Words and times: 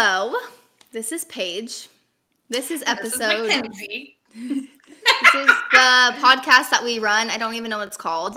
Hello, 0.00 0.32
this 0.92 1.10
is 1.10 1.24
Paige. 1.24 1.88
This 2.48 2.70
is 2.70 2.84
episode. 2.86 3.46
This 3.48 3.80
is 3.80 4.08
This 4.36 5.34
is 5.34 5.46
the 5.72 6.14
podcast 6.20 6.70
that 6.70 6.82
we 6.84 7.00
run. 7.00 7.30
I 7.30 7.36
don't 7.36 7.54
even 7.54 7.68
know 7.68 7.78
what 7.78 7.88
it's 7.88 7.96
called. 7.96 8.36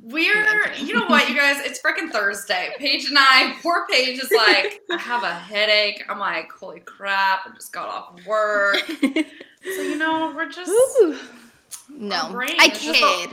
We're, 0.00 0.72
you 0.76 0.94
know 0.94 1.06
what, 1.06 1.28
you 1.28 1.34
guys? 1.34 1.56
It's 1.66 1.82
freaking 1.82 2.12
Thursday. 2.12 2.74
Paige 2.78 3.06
and 3.06 3.16
I, 3.18 3.56
poor 3.60 3.88
Paige 3.90 4.20
is 4.20 4.30
like, 4.30 4.82
I 4.88 4.96
have 4.96 5.24
a 5.24 5.34
headache. 5.34 6.04
I'm 6.08 6.20
like, 6.20 6.52
holy 6.52 6.78
crap, 6.78 7.40
I 7.44 7.54
just 7.56 7.72
got 7.72 7.88
off 7.88 8.24
work. 8.24 8.76
So, 8.86 9.02
you 9.64 9.98
know, 9.98 10.32
we're 10.36 10.48
just. 10.48 10.70
Ooh. 11.02 11.18
No, 11.90 12.40
I 12.40 12.68
just 12.68 12.82
kid. 12.82 13.30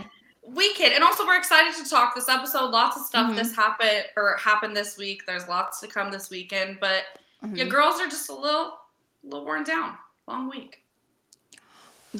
We 0.48 0.74
kid. 0.74 0.94
And 0.94 1.04
also, 1.04 1.28
we're 1.28 1.38
excited 1.38 1.76
to 1.76 1.88
talk 1.88 2.16
this 2.16 2.28
episode. 2.28 2.72
Lots 2.72 2.98
of 2.98 3.04
stuff 3.04 3.32
Mhm. 3.32 3.36
this 3.36 3.56
happened 3.56 4.06
or 4.18 4.36
happened 4.38 4.76
this 4.76 4.98
week. 4.98 5.28
There's 5.28 5.48
lots 5.48 5.80
to 5.82 5.88
come 5.88 6.10
this 6.10 6.32
weekend. 6.32 6.80
But 6.82 7.04
your 7.44 7.68
Mhm. 7.68 7.70
girls 7.72 8.00
are 8.00 8.08
just 8.08 8.30
a 8.30 8.34
little, 8.36 8.68
a 8.72 8.78
little 9.24 9.46
worn 9.46 9.64
down. 9.64 9.98
Long 10.28 10.50
week. 10.50 10.78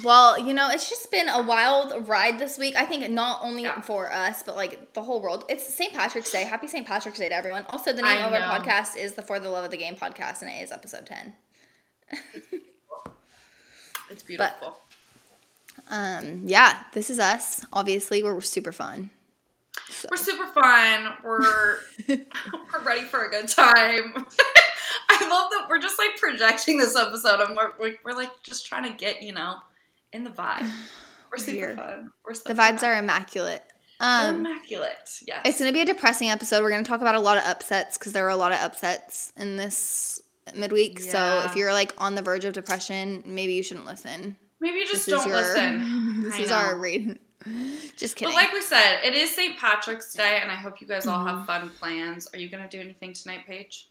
Well, 0.04 0.40
you 0.40 0.54
know, 0.54 0.70
it's 0.70 0.90
just 0.90 1.12
been 1.12 1.28
a 1.28 1.42
wild 1.42 2.08
ride 2.08 2.40
this 2.40 2.58
week. 2.58 2.76
I 2.78 2.86
think 2.86 3.10
not 3.10 3.42
only 3.44 3.64
Yeah. 3.64 3.82
for 3.82 4.10
us, 4.12 4.42
but 4.42 4.56
like 4.56 4.94
the 4.94 5.04
whole 5.04 5.22
world. 5.22 5.44
It's 5.50 5.74
St. 5.76 5.94
Patrick's 5.94 6.32
Day. 6.32 6.44
Happy 6.46 6.68
St. 6.68 6.88
Patrick's 6.88 7.20
Day 7.20 7.28
to 7.28 7.36
everyone. 7.36 7.66
Also, 7.70 7.92
the 7.92 8.02
name 8.02 8.18
I 8.24 8.26
of 8.26 8.34
our 8.34 8.60
podcast 8.60 8.96
is 8.96 9.14
the 9.14 9.22
For 9.22 9.40
the 9.40 9.50
Love 9.50 9.66
of 9.66 9.72
the 9.72 9.78
Game 9.78 9.96
podcast, 9.98 10.42
and 10.42 10.50
it 10.50 10.62
is 10.64 10.72
episode 10.72 11.06
10. 11.06 11.36
It's 14.10 14.24
beautiful. 14.24 14.78
Um, 15.90 16.42
yeah, 16.46 16.84
this 16.94 17.10
is 17.10 17.18
us. 17.18 17.66
Obviously, 17.72 18.24
we're 18.24 18.42
super 18.42 18.74
fun. 18.74 19.10
So- 19.90 20.10
We're 20.12 20.18
super 20.18 20.48
fun. 20.48 21.14
We're 21.24 21.78
we're 22.10 22.84
ready 22.84 23.04
for 23.04 23.24
a 23.26 23.30
good 23.30 23.48
time. 23.48 24.26
I 25.22 25.30
love 25.30 25.52
that 25.52 25.68
we're 25.70 25.80
just 25.80 25.98
like 26.00 26.18
projecting 26.18 26.78
this 26.78 26.96
episode, 26.96 27.40
and 27.42 27.56
we're 27.56 27.72
we're, 27.80 27.96
we're 28.04 28.14
like 28.16 28.32
just 28.44 28.66
trying 28.66 28.84
to 28.84 28.98
get 28.98 29.22
you 29.22 29.34
know 29.34 29.56
in 30.14 30.24
the 30.24 30.30
vibe. 30.32 30.70
We're 31.32 31.38
super 31.38 31.76
fun. 31.78 32.12
We're 32.26 32.34
the 32.34 32.54
vibes 32.54 32.84
are 32.84 32.98
immaculate. 33.00 33.64
Um, 34.02 34.36
immaculate. 34.46 35.10
Yes, 35.26 35.42
It's 35.46 35.60
going 35.60 35.70
to 35.70 35.74
be 35.74 35.80
a 35.80 35.86
depressing 35.86 36.30
episode. 36.30 36.62
We're 36.62 36.72
going 36.72 36.84
to 36.84 36.90
talk 36.90 37.00
about 37.00 37.16
a 37.16 37.20
lot 37.22 37.38
of 37.38 37.46
upsets 37.46 37.98
because 37.98 38.12
there 38.12 38.24
were 38.26 38.32
a 38.32 38.36
lot 38.36 38.52
of 38.52 38.60
upsets 38.60 39.32
in 39.38 39.56
this 39.56 40.22
midweek. 40.54 41.00
So 41.00 41.44
if 41.46 41.56
you're 41.56 41.72
like 41.72 41.94
on 41.98 42.16
the 42.16 42.22
verge 42.22 42.44
of 42.44 42.52
depression, 42.54 43.24
maybe 43.26 43.54
you 43.54 43.64
shouldn't 43.64 43.86
listen. 43.86 44.36
maybe 44.60 44.80
you 44.80 44.86
just 44.88 45.06
This 45.06 45.16
don't 45.16 45.28
your- 45.30 45.38
listen. 45.38 46.24
This 46.24 46.34
I 46.36 46.40
is 46.42 46.52
our 46.52 46.74
know. 46.74 46.80
read. 46.82 47.20
Just 47.98 48.18
kidding. 48.18 48.34
But 48.34 48.44
like 48.44 48.52
we 48.54 48.62
said, 48.62 49.00
it 49.04 49.14
is 49.16 49.34
St. 49.34 49.58
Patrick's 49.58 50.14
Day, 50.14 50.40
and 50.42 50.52
I 50.52 50.56
hope 50.56 50.80
you 50.82 50.86
guys 50.86 51.08
all 51.08 51.18
Mm-hmm. 51.26 51.38
have 51.38 51.46
fun 51.48 51.70
plans. 51.80 52.28
Are 52.34 52.38
you 52.40 52.50
gonna 52.50 52.68
do 52.70 52.80
anything 52.82 53.14
tonight, 53.14 53.46
Paige? 53.48 53.88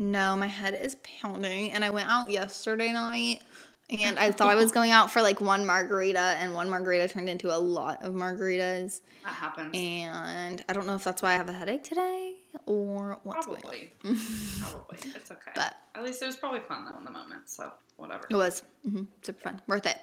No, 0.00 0.34
my 0.34 0.46
head 0.46 0.78
is 0.80 0.96
pounding, 1.20 1.72
and 1.72 1.84
I 1.84 1.90
went 1.90 2.08
out 2.08 2.30
yesterday 2.30 2.92
night. 2.92 3.42
And 3.90 4.18
I 4.20 4.30
thought 4.30 4.48
I 4.48 4.54
was 4.54 4.70
going 4.78 4.92
out 4.92 5.10
for 5.10 5.20
like 5.20 5.40
one 5.40 5.66
margarita, 5.66 6.18
and 6.38 6.54
one 6.54 6.70
margarita 6.70 7.08
turned 7.08 7.28
into 7.28 7.54
a 7.54 7.58
lot 7.58 8.02
of 8.02 8.14
margaritas. 8.14 9.00
That 9.24 9.34
happens. 9.34 9.70
And 9.74 10.64
I 10.68 10.72
don't 10.72 10.86
know 10.86 10.94
if 10.94 11.04
that's 11.04 11.22
why 11.22 11.30
I 11.30 11.34
have 11.34 11.48
a 11.48 11.52
headache 11.52 11.84
today 11.84 12.36
or 12.66 13.18
what's 13.24 13.46
Probably. 13.46 13.62
going 13.62 14.16
on. 14.16 14.20
Probably. 14.60 14.98
It's 15.14 15.30
okay. 15.30 15.50
But 15.54 15.74
At 15.94 16.02
least 16.04 16.22
it 16.22 16.26
was 16.26 16.36
probably 16.36 16.60
fun 16.60 16.84
though 16.86 16.96
in 16.98 17.04
the 17.04 17.10
moment. 17.10 17.50
So 17.50 17.70
whatever. 17.96 18.26
it 18.30 18.34
was 18.36 18.62
hmm 18.88 19.02
super 19.22 19.40
fun, 19.40 19.60
worth 19.66 19.86
it. 19.86 19.98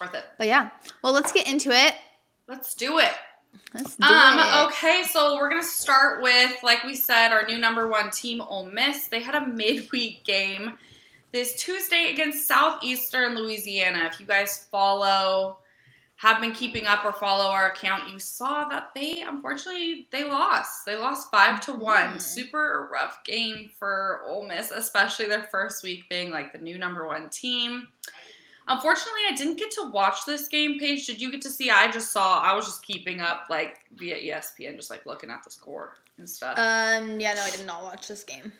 Worth 0.00 0.14
it. 0.14 0.24
But 0.38 0.48
yeah, 0.48 0.70
well, 1.02 1.12
let's 1.12 1.30
get 1.30 1.46
into 1.46 1.70
it. 1.70 1.94
Let's 2.48 2.74
do 2.74 2.98
it. 2.98 3.12
Let's 3.72 3.96
do 3.96 4.04
Um, 4.04 4.38
it. 4.38 4.66
okay, 4.66 5.02
so 5.10 5.36
we're 5.36 5.48
gonna 5.50 5.62
start 5.62 6.22
with, 6.22 6.62
like 6.62 6.84
we 6.84 6.94
said, 6.94 7.32
our 7.32 7.44
new 7.46 7.58
number 7.58 7.88
one 7.88 8.10
team, 8.10 8.40
Ole 8.40 8.66
Miss. 8.66 9.08
They 9.08 9.20
had 9.20 9.34
a 9.34 9.46
midweek 9.46 10.24
game 10.24 10.78
this 11.32 11.54
Tuesday 11.56 12.12
against 12.12 12.46
Southeastern 12.46 13.34
Louisiana. 13.34 14.04
If 14.12 14.20
you 14.20 14.26
guys 14.26 14.68
follow, 14.70 15.58
have 16.16 16.40
been 16.40 16.52
keeping 16.52 16.86
up 16.86 17.04
or 17.04 17.12
follow 17.12 17.46
our 17.50 17.72
account, 17.72 18.08
you 18.12 18.20
saw 18.20 18.64
that 18.68 18.90
they 18.94 19.22
unfortunately 19.22 20.06
they 20.12 20.22
lost. 20.24 20.86
They 20.86 20.96
lost 20.96 21.28
five 21.30 21.60
to 21.62 21.72
one. 21.72 22.14
Mhm. 22.14 22.22
Super 22.22 22.88
rough 22.92 23.24
game 23.24 23.70
for 23.78 24.22
Ole 24.26 24.46
Miss, 24.46 24.70
especially 24.70 25.26
their 25.26 25.48
first 25.50 25.82
week 25.82 26.08
being 26.08 26.30
like 26.30 26.52
the 26.52 26.58
new 26.58 26.78
number 26.78 27.06
one 27.06 27.28
team. 27.30 27.88
Unfortunately, 28.66 29.20
I 29.30 29.34
didn't 29.34 29.58
get 29.58 29.70
to 29.72 29.90
watch 29.90 30.24
this 30.24 30.48
game. 30.48 30.78
Paige, 30.78 31.06
did 31.06 31.20
you 31.20 31.30
get 31.30 31.42
to 31.42 31.50
see? 31.50 31.70
I 31.70 31.90
just 31.90 32.12
saw. 32.12 32.40
I 32.40 32.54
was 32.54 32.64
just 32.64 32.84
keeping 32.84 33.20
up 33.20 33.46
like 33.50 33.80
via 33.96 34.16
ESPN, 34.16 34.76
just 34.76 34.90
like 34.90 35.04
looking 35.04 35.30
at 35.30 35.44
the 35.44 35.50
score 35.50 35.96
and 36.18 36.28
stuff. 36.28 36.58
Um, 36.58 37.20
yeah, 37.20 37.34
no, 37.34 37.42
I 37.42 37.50
did 37.50 37.66
not 37.66 37.82
watch 37.82 38.08
this 38.08 38.24
game. 38.24 38.52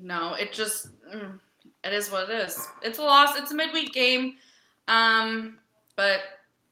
no, 0.00 0.34
it 0.34 0.52
just 0.52 0.88
mm, 1.14 1.38
it 1.84 1.92
is 1.92 2.10
what 2.10 2.30
it 2.30 2.34
is. 2.34 2.66
It's 2.82 2.98
a 2.98 3.02
loss. 3.02 3.36
It's 3.36 3.52
a 3.52 3.54
midweek 3.54 3.92
game, 3.92 4.36
um, 4.88 5.58
but 5.96 6.20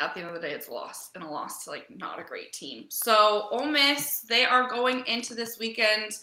at 0.01 0.15
the 0.15 0.21
end 0.21 0.29
of 0.31 0.35
the 0.35 0.41
day, 0.41 0.53
it's 0.53 0.69
a 0.69 0.73
loss 0.73 1.11
and 1.15 1.23
a 1.23 1.29
loss 1.29 1.65
to 1.65 1.71
like 1.71 1.87
not 1.95 2.19
a 2.19 2.25
great 2.25 2.53
team. 2.53 2.87
So 2.89 3.49
Ole 3.51 3.67
Miss, 3.67 4.21
they 4.21 4.45
are 4.45 4.69
going 4.69 5.05
into 5.07 5.35
this 5.35 5.59
weekend 5.59 6.17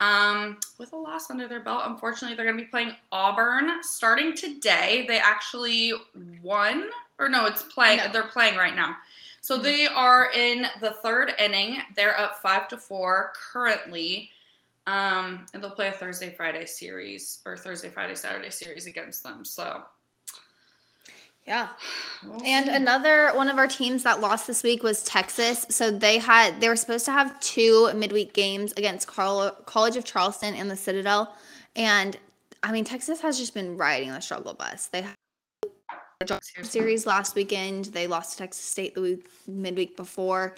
um, 0.00 0.58
with 0.78 0.92
a 0.92 0.96
loss 0.96 1.30
under 1.30 1.48
their 1.48 1.60
belt. 1.60 1.82
Unfortunately, 1.86 2.36
they're 2.36 2.44
going 2.44 2.56
to 2.58 2.64
be 2.64 2.70
playing 2.70 2.94
Auburn 3.12 3.82
starting 3.82 4.34
today. 4.34 5.04
They 5.08 5.18
actually 5.18 5.92
won, 6.42 6.90
or 7.18 7.28
no, 7.28 7.46
it's 7.46 7.62
playing. 7.62 7.98
No. 7.98 8.12
They're 8.12 8.24
playing 8.24 8.56
right 8.56 8.76
now. 8.76 8.96
So 9.40 9.58
Mhm. 9.58 9.62
they 9.62 9.86
are 9.86 10.30
in 10.32 10.66
the 10.80 10.92
third 11.02 11.34
inning. 11.38 11.82
They're 11.94 12.18
up 12.18 12.42
five 12.42 12.68
to 12.68 12.78
four 12.78 13.32
currently. 13.52 14.32
Um, 14.88 15.46
and 15.52 15.62
they'll 15.62 15.70
play 15.70 15.88
a 15.88 15.92
Thursday 15.92 16.32
Friday 16.34 16.64
series 16.66 17.40
or 17.44 17.56
Thursday 17.56 17.88
Friday 17.88 18.14
Saturday 18.14 18.50
series 18.50 18.86
against 18.86 19.22
them. 19.24 19.44
So 19.44 19.84
Yeah. 21.46 21.68
And 22.44 22.68
another 22.68 23.30
one 23.34 23.48
of 23.48 23.56
our 23.56 23.68
teams 23.68 24.02
that 24.02 24.20
lost 24.20 24.48
this 24.48 24.64
week 24.64 24.82
was 24.82 25.04
Texas. 25.04 25.64
So 25.70 25.92
they 25.92 26.18
had 26.18 26.60
they 26.60 26.68
were 26.68 26.76
supposed 26.76 27.04
to 27.04 27.12
have 27.12 27.38
two 27.38 27.92
midweek 27.94 28.32
games 28.32 28.72
against 28.76 29.06
Carl, 29.06 29.52
College 29.64 29.96
of 29.96 30.04
Charleston 30.04 30.54
and 30.54 30.68
the 30.68 30.76
Citadel. 30.76 31.36
And 31.76 32.16
I 32.64 32.72
mean 32.72 32.84
Texas 32.84 33.20
has 33.20 33.38
just 33.38 33.54
been 33.54 33.76
riding 33.76 34.10
the 34.10 34.20
struggle 34.20 34.54
bus. 34.54 34.88
They 34.88 35.02
had 35.02 36.30
a 36.30 36.64
series 36.64 37.06
last 37.06 37.36
weekend. 37.36 37.86
They 37.86 38.08
lost 38.08 38.32
to 38.32 38.38
Texas 38.38 38.64
State 38.64 38.96
the 38.96 39.02
week 39.02 39.28
midweek 39.46 39.96
before. 39.96 40.56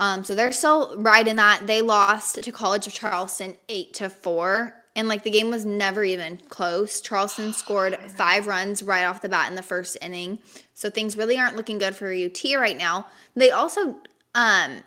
Um, 0.00 0.22
so 0.22 0.34
they're 0.34 0.52
still 0.52 0.94
riding 0.98 1.36
that. 1.36 1.66
They 1.66 1.80
lost 1.80 2.42
to 2.42 2.52
College 2.52 2.86
of 2.86 2.92
Charleston 2.92 3.56
eight 3.70 3.94
to 3.94 4.10
four. 4.10 4.74
And 4.96 5.06
like 5.06 5.22
the 5.22 5.30
game 5.30 5.50
was 5.50 5.64
never 5.64 6.02
even 6.02 6.38
close. 6.48 7.00
Charleston 7.00 7.52
scored 7.62 7.96
five 8.16 8.48
runs 8.48 8.82
right 8.82 9.04
off 9.04 9.22
the 9.22 9.28
bat 9.28 9.48
in 9.48 9.54
the 9.54 9.62
first 9.62 9.96
inning. 10.02 10.40
So 10.74 10.90
things 10.90 11.16
really 11.16 11.38
aren't 11.38 11.56
looking 11.56 11.78
good 11.78 11.94
for 11.94 12.12
UT 12.12 12.42
right 12.56 12.76
now. 12.76 13.06
They 13.36 13.50
also 13.52 13.96
um 14.34 14.82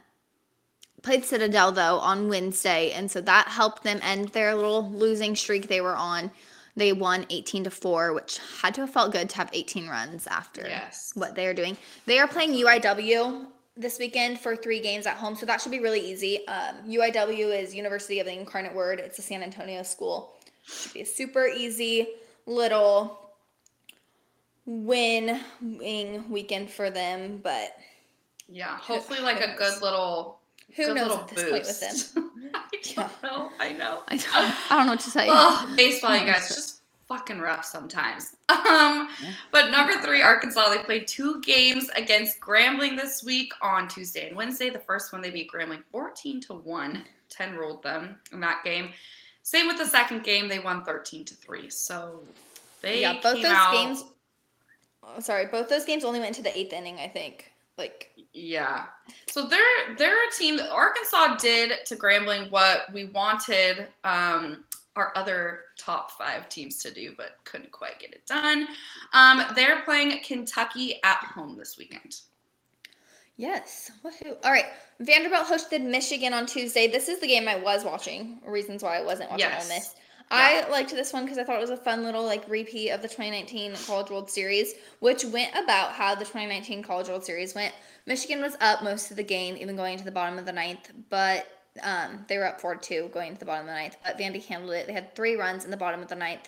played 1.01 1.23
Citadel 1.23 1.71
though 1.71 1.99
on 1.99 2.27
Wednesday, 2.27 2.91
and 2.91 3.09
so 3.09 3.21
that 3.21 3.47
helped 3.47 3.83
them 3.83 3.99
end 4.03 4.29
their 4.29 4.53
little 4.55 4.89
losing 4.91 5.35
streak 5.35 5.67
they 5.69 5.79
were 5.81 5.95
on. 5.95 6.31
They 6.75 6.93
won 6.93 7.25
18 7.29 7.65
to 7.65 7.71
4, 7.71 8.13
which 8.13 8.39
had 8.61 8.73
to 8.75 8.81
have 8.81 8.89
felt 8.91 9.11
good 9.11 9.29
to 9.31 9.35
have 9.37 9.49
18 9.51 9.87
runs 9.87 10.27
after 10.27 10.61
Yes. 10.61 11.11
what 11.13 11.35
they 11.35 11.45
are 11.47 11.53
doing. 11.53 11.77
They 12.05 12.19
are 12.19 12.27
playing 12.27 12.53
UIW 12.53 13.47
this 13.79 13.97
weekend 13.97 14.39
for 14.39 14.55
three 14.55 14.81
games 14.81 15.07
at 15.07 15.15
home, 15.15 15.35
so 15.35 15.45
that 15.45 15.61
should 15.61 15.71
be 15.71 15.79
really 15.79 16.01
easy. 16.01 16.45
Um, 16.47 16.75
UIW 16.87 17.57
is 17.57 17.73
University 17.73 18.19
of 18.19 18.25
the 18.25 18.33
Incarnate 18.33 18.75
Word. 18.75 18.99
It's 18.99 19.17
a 19.17 19.21
San 19.21 19.41
Antonio 19.41 19.83
school. 19.83 20.35
Should 20.65 20.93
be 20.93 21.01
a 21.01 21.05
super 21.05 21.47
easy 21.47 22.09
little 22.45 23.31
win-wing 24.65 26.29
weekend 26.29 26.69
for 26.69 26.89
them, 26.89 27.39
but 27.41 27.75
Yeah, 28.47 28.77
hopefully 28.77 29.19
like 29.19 29.41
a 29.41 29.55
good 29.57 29.81
little 29.81 30.39
Who 30.75 30.85
good 30.85 30.95
knows 30.95 31.07
little 31.07 31.23
at 31.23 31.27
this 31.29 31.43
point 31.43 31.65
with 31.65 31.79
boost. 31.79 32.17
I 32.97 33.07
don't 33.07 33.23
know. 33.23 33.51
I 33.59 33.73
know. 33.73 34.03
I 34.07 34.17
don't, 34.17 34.71
I 34.71 34.75
don't 34.77 34.85
know 34.87 34.91
what 34.93 34.99
to 35.01 35.09
say. 35.09 35.27
Oh, 35.29 35.73
baseball, 35.75 36.15
you 36.17 36.25
guys, 36.25 36.47
just 36.47 36.78
fucking 37.09 37.39
rough 37.39 37.65
sometimes. 37.65 38.35
Um, 38.69 39.09
but 39.51 39.71
number 39.71 39.93
three, 40.01 40.21
Arkansas, 40.21 40.69
they 40.69 40.77
played 40.83 41.07
two 41.07 41.41
games 41.41 41.89
against 41.95 42.39
Grambling 42.39 42.95
this 42.95 43.23
week 43.23 43.51
on 43.61 43.87
Tuesday 43.87 44.27
and 44.27 44.35
Wednesday. 44.37 44.69
The 44.69 44.79
first 44.79 45.11
one 45.11 45.21
they 45.21 45.31
beat 45.31 45.51
Grambling 45.51 45.83
14 45.91 46.39
to 46.41 46.53
1. 46.53 47.03
10 47.29 47.55
ruled 47.55 47.81
them 47.83 48.17
in 48.31 48.39
that 48.41 48.63
game. 48.63 48.89
Same 49.43 49.67
with 49.67 49.77
the 49.77 49.85
second 49.85 50.23
game, 50.23 50.47
they 50.47 50.59
won 50.59 50.83
13 50.83 51.25
to 51.25 51.35
3. 51.35 51.69
So 51.69 52.21
they 52.81 53.01
yeah, 53.01 53.13
both 53.13 53.35
those 53.41 53.45
out- 53.45 53.73
games. 53.73 54.03
Oh, 55.03 55.19
sorry, 55.19 55.47
both 55.47 55.67
those 55.69 55.85
games 55.85 56.03
only 56.03 56.19
went 56.19 56.35
to 56.35 56.43
the 56.43 56.55
eighth 56.57 56.73
inning. 56.73 56.99
I 56.99 57.07
think. 57.07 57.51
Like, 57.77 58.11
Yeah. 58.33 58.85
So 59.29 59.47
they're 59.47 59.95
they're 59.97 60.27
a 60.27 60.31
team 60.37 60.59
Arkansas 60.71 61.37
did 61.37 61.85
to 61.85 61.95
Grambling 61.95 62.51
what 62.51 62.91
we 62.93 63.05
wanted 63.05 63.87
um, 64.03 64.63
our 64.99 65.11
other 65.17 65.61
top 65.77 66.11
five 66.11 66.47
teams 66.49 66.77
to 66.83 66.91
do, 66.93 67.13
but 67.17 67.37
couldn't 67.45 67.71
quite 67.71 67.99
get 67.99 68.13
it 68.13 68.25
done. 68.27 68.67
Um, 69.13 69.43
they're 69.55 69.81
playing 69.83 70.19
Kentucky 70.23 70.99
at 71.03 71.17
home 71.17 71.57
this 71.57 71.77
weekend. 71.77 72.17
yes. 73.37 73.91
Woohoo. 74.03 74.35
All 74.43 74.51
right. 74.51 74.65
Vanderbilt 74.99 75.47
hosted 75.47 75.81
Michigan 75.83 76.33
on 76.33 76.45
Tuesday. 76.45 76.87
This 76.87 77.07
is 77.07 77.19
the 77.19 77.27
game 77.27 77.47
I 77.47 77.55
was 77.57 77.83
watching. 77.85 78.39
Reasons 78.45 78.83
why 78.83 78.97
I 78.97 79.01
wasn't 79.01 79.31
watching 79.31 79.47
Yes. 79.49 79.69
Ole 79.69 79.75
Miss. 79.77 79.95
I 80.31 80.69
liked 80.69 80.91
this 80.91 81.11
one 81.11 81.23
because 81.23 81.39
I 81.39 81.43
thought 81.43 81.55
it 81.55 81.61
was 81.61 81.71
a 81.71 81.77
fun 81.77 82.03
little 82.03 82.23
like 82.23 82.47
repeat 82.47 82.91
of 82.91 83.01
the 83.01 83.07
2019 83.07 83.73
College 83.87 84.11
World 84.11 84.29
Series, 84.29 84.75
which 84.99 85.25
went 85.25 85.51
about 85.55 85.93
how 85.93 86.13
the 86.13 86.23
2019 86.25 86.83
College 86.83 87.07
World 87.07 87.25
Series 87.25 87.55
went. 87.55 87.73
Michigan 88.05 88.39
was 88.41 88.55
up 88.61 88.83
most 88.83 89.09
of 89.09 89.17
the 89.17 89.23
game, 89.23 89.55
even 89.57 89.75
going 89.75 89.97
to 89.97 90.03
the 90.05 90.11
bottom 90.11 90.37
of 90.37 90.45
the 90.45 90.51
ninth, 90.51 90.91
but 91.09 91.47
um, 91.83 92.25
they 92.27 92.37
were 92.37 92.45
up 92.45 92.59
4 92.61 92.75
2 92.75 93.09
going 93.13 93.33
to 93.33 93.39
the 93.39 93.45
bottom 93.45 93.61
of 93.61 93.67
the 93.67 93.73
ninth. 93.73 93.97
But 94.05 94.17
Vandy 94.17 94.43
handled 94.45 94.73
it. 94.73 94.87
They 94.87 94.93
had 94.93 95.15
three 95.15 95.35
runs 95.35 95.65
in 95.65 95.71
the 95.71 95.77
bottom 95.77 96.01
of 96.01 96.07
the 96.07 96.15
ninth. 96.15 96.47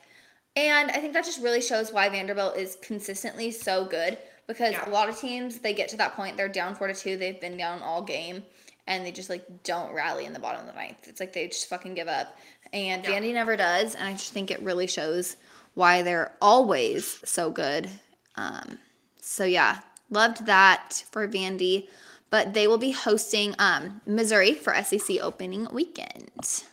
And 0.56 0.92
I 0.92 0.96
think 0.96 1.14
that 1.14 1.24
just 1.26 1.42
really 1.42 1.62
shows 1.62 1.94
why 1.94 2.10
Vanderbilt 2.10 2.58
is 2.58 2.78
consistently 2.82 3.52
so 3.52 3.86
good 3.86 4.18
because 4.48 4.74
Yeah. 4.74 4.90
a 4.90 4.92
lot 4.92 5.08
of 5.08 5.18
teams, 5.20 5.60
they 5.60 5.74
get 5.74 5.88
to 5.90 5.98
that 5.98 6.16
point, 6.16 6.36
they're 6.36 6.50
down 6.50 6.76
4 6.76 6.88
to 6.88 6.94
2, 6.94 7.16
they've 7.18 7.40
been 7.40 7.56
down 7.58 7.82
all 7.82 8.02
game, 8.02 8.44
and 8.88 9.06
they 9.06 9.12
just 9.12 9.30
like 9.30 9.64
don't 9.64 9.94
rally 9.94 10.26
in 10.26 10.34
the 10.34 10.40
bottom 10.40 10.60
of 10.62 10.68
the 10.68 10.74
ninth. 10.74 11.08
It's 11.08 11.20
like 11.22 11.32
they 11.32 11.48
just 11.48 11.70
fucking 11.70 11.94
give 11.94 12.08
up. 12.10 12.38
And 12.74 13.04
Yeah. 13.04 13.12
Vandy 13.12 13.34
never 13.34 13.56
does. 13.56 13.96
And 13.96 14.06
I 14.08 14.12
just 14.14 14.34
think 14.34 14.52
it 14.52 14.62
really 14.62 14.88
shows 14.88 15.38
why 15.74 16.02
they're 16.02 16.34
always 16.42 17.20
so 17.24 17.50
good. 17.50 17.90
Um, 18.36 18.78
so 19.22 19.46
yeah, 19.46 19.80
loved 20.10 20.46
that 20.48 21.04
for 21.12 21.28
Vandy. 21.28 21.88
But 22.32 22.54
they 22.54 22.68
will 22.68 22.80
be 22.80 22.92
hosting 22.92 23.54
um, 23.60 24.02
Missouri 24.08 24.54
for 24.54 24.74
SEC 24.84 25.18
opening 25.22 25.68
weekend. 25.72 26.64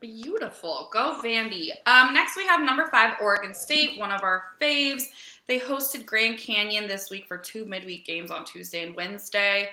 Beautiful. 0.00 0.88
Go 0.92 1.20
Vandy. 1.22 1.70
Um, 1.86 2.14
next 2.14 2.36
we 2.36 2.46
have 2.46 2.62
number 2.62 2.86
five, 2.90 3.14
Oregon 3.20 3.54
State, 3.54 3.98
one 3.98 4.12
of 4.12 4.22
our 4.22 4.44
faves. 4.60 5.04
They 5.46 5.58
hosted 5.58 6.06
Grand 6.06 6.38
Canyon 6.38 6.88
this 6.88 7.10
week 7.10 7.26
for 7.26 7.36
two 7.36 7.64
midweek 7.64 8.06
games 8.06 8.30
on 8.30 8.44
Tuesday 8.44 8.86
and 8.86 8.96
Wednesday. 8.96 9.68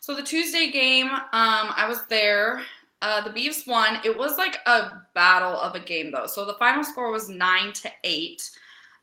So 0.00 0.14
the 0.14 0.22
Tuesday 0.22 0.70
game, 0.70 1.08
um, 1.08 1.22
I 1.32 1.86
was 1.88 2.04
there. 2.08 2.62
Uh, 3.02 3.20
the 3.22 3.30
Beavs 3.30 3.66
won. 3.66 3.98
It 4.04 4.16
was 4.16 4.38
like 4.38 4.58
a 4.66 5.02
battle 5.14 5.58
of 5.60 5.74
a 5.74 5.80
game 5.80 6.10
though. 6.10 6.26
So 6.26 6.44
the 6.44 6.54
final 6.54 6.84
score 6.84 7.10
was 7.10 7.28
nine 7.28 7.72
to 7.74 7.90
eight. 8.04 8.50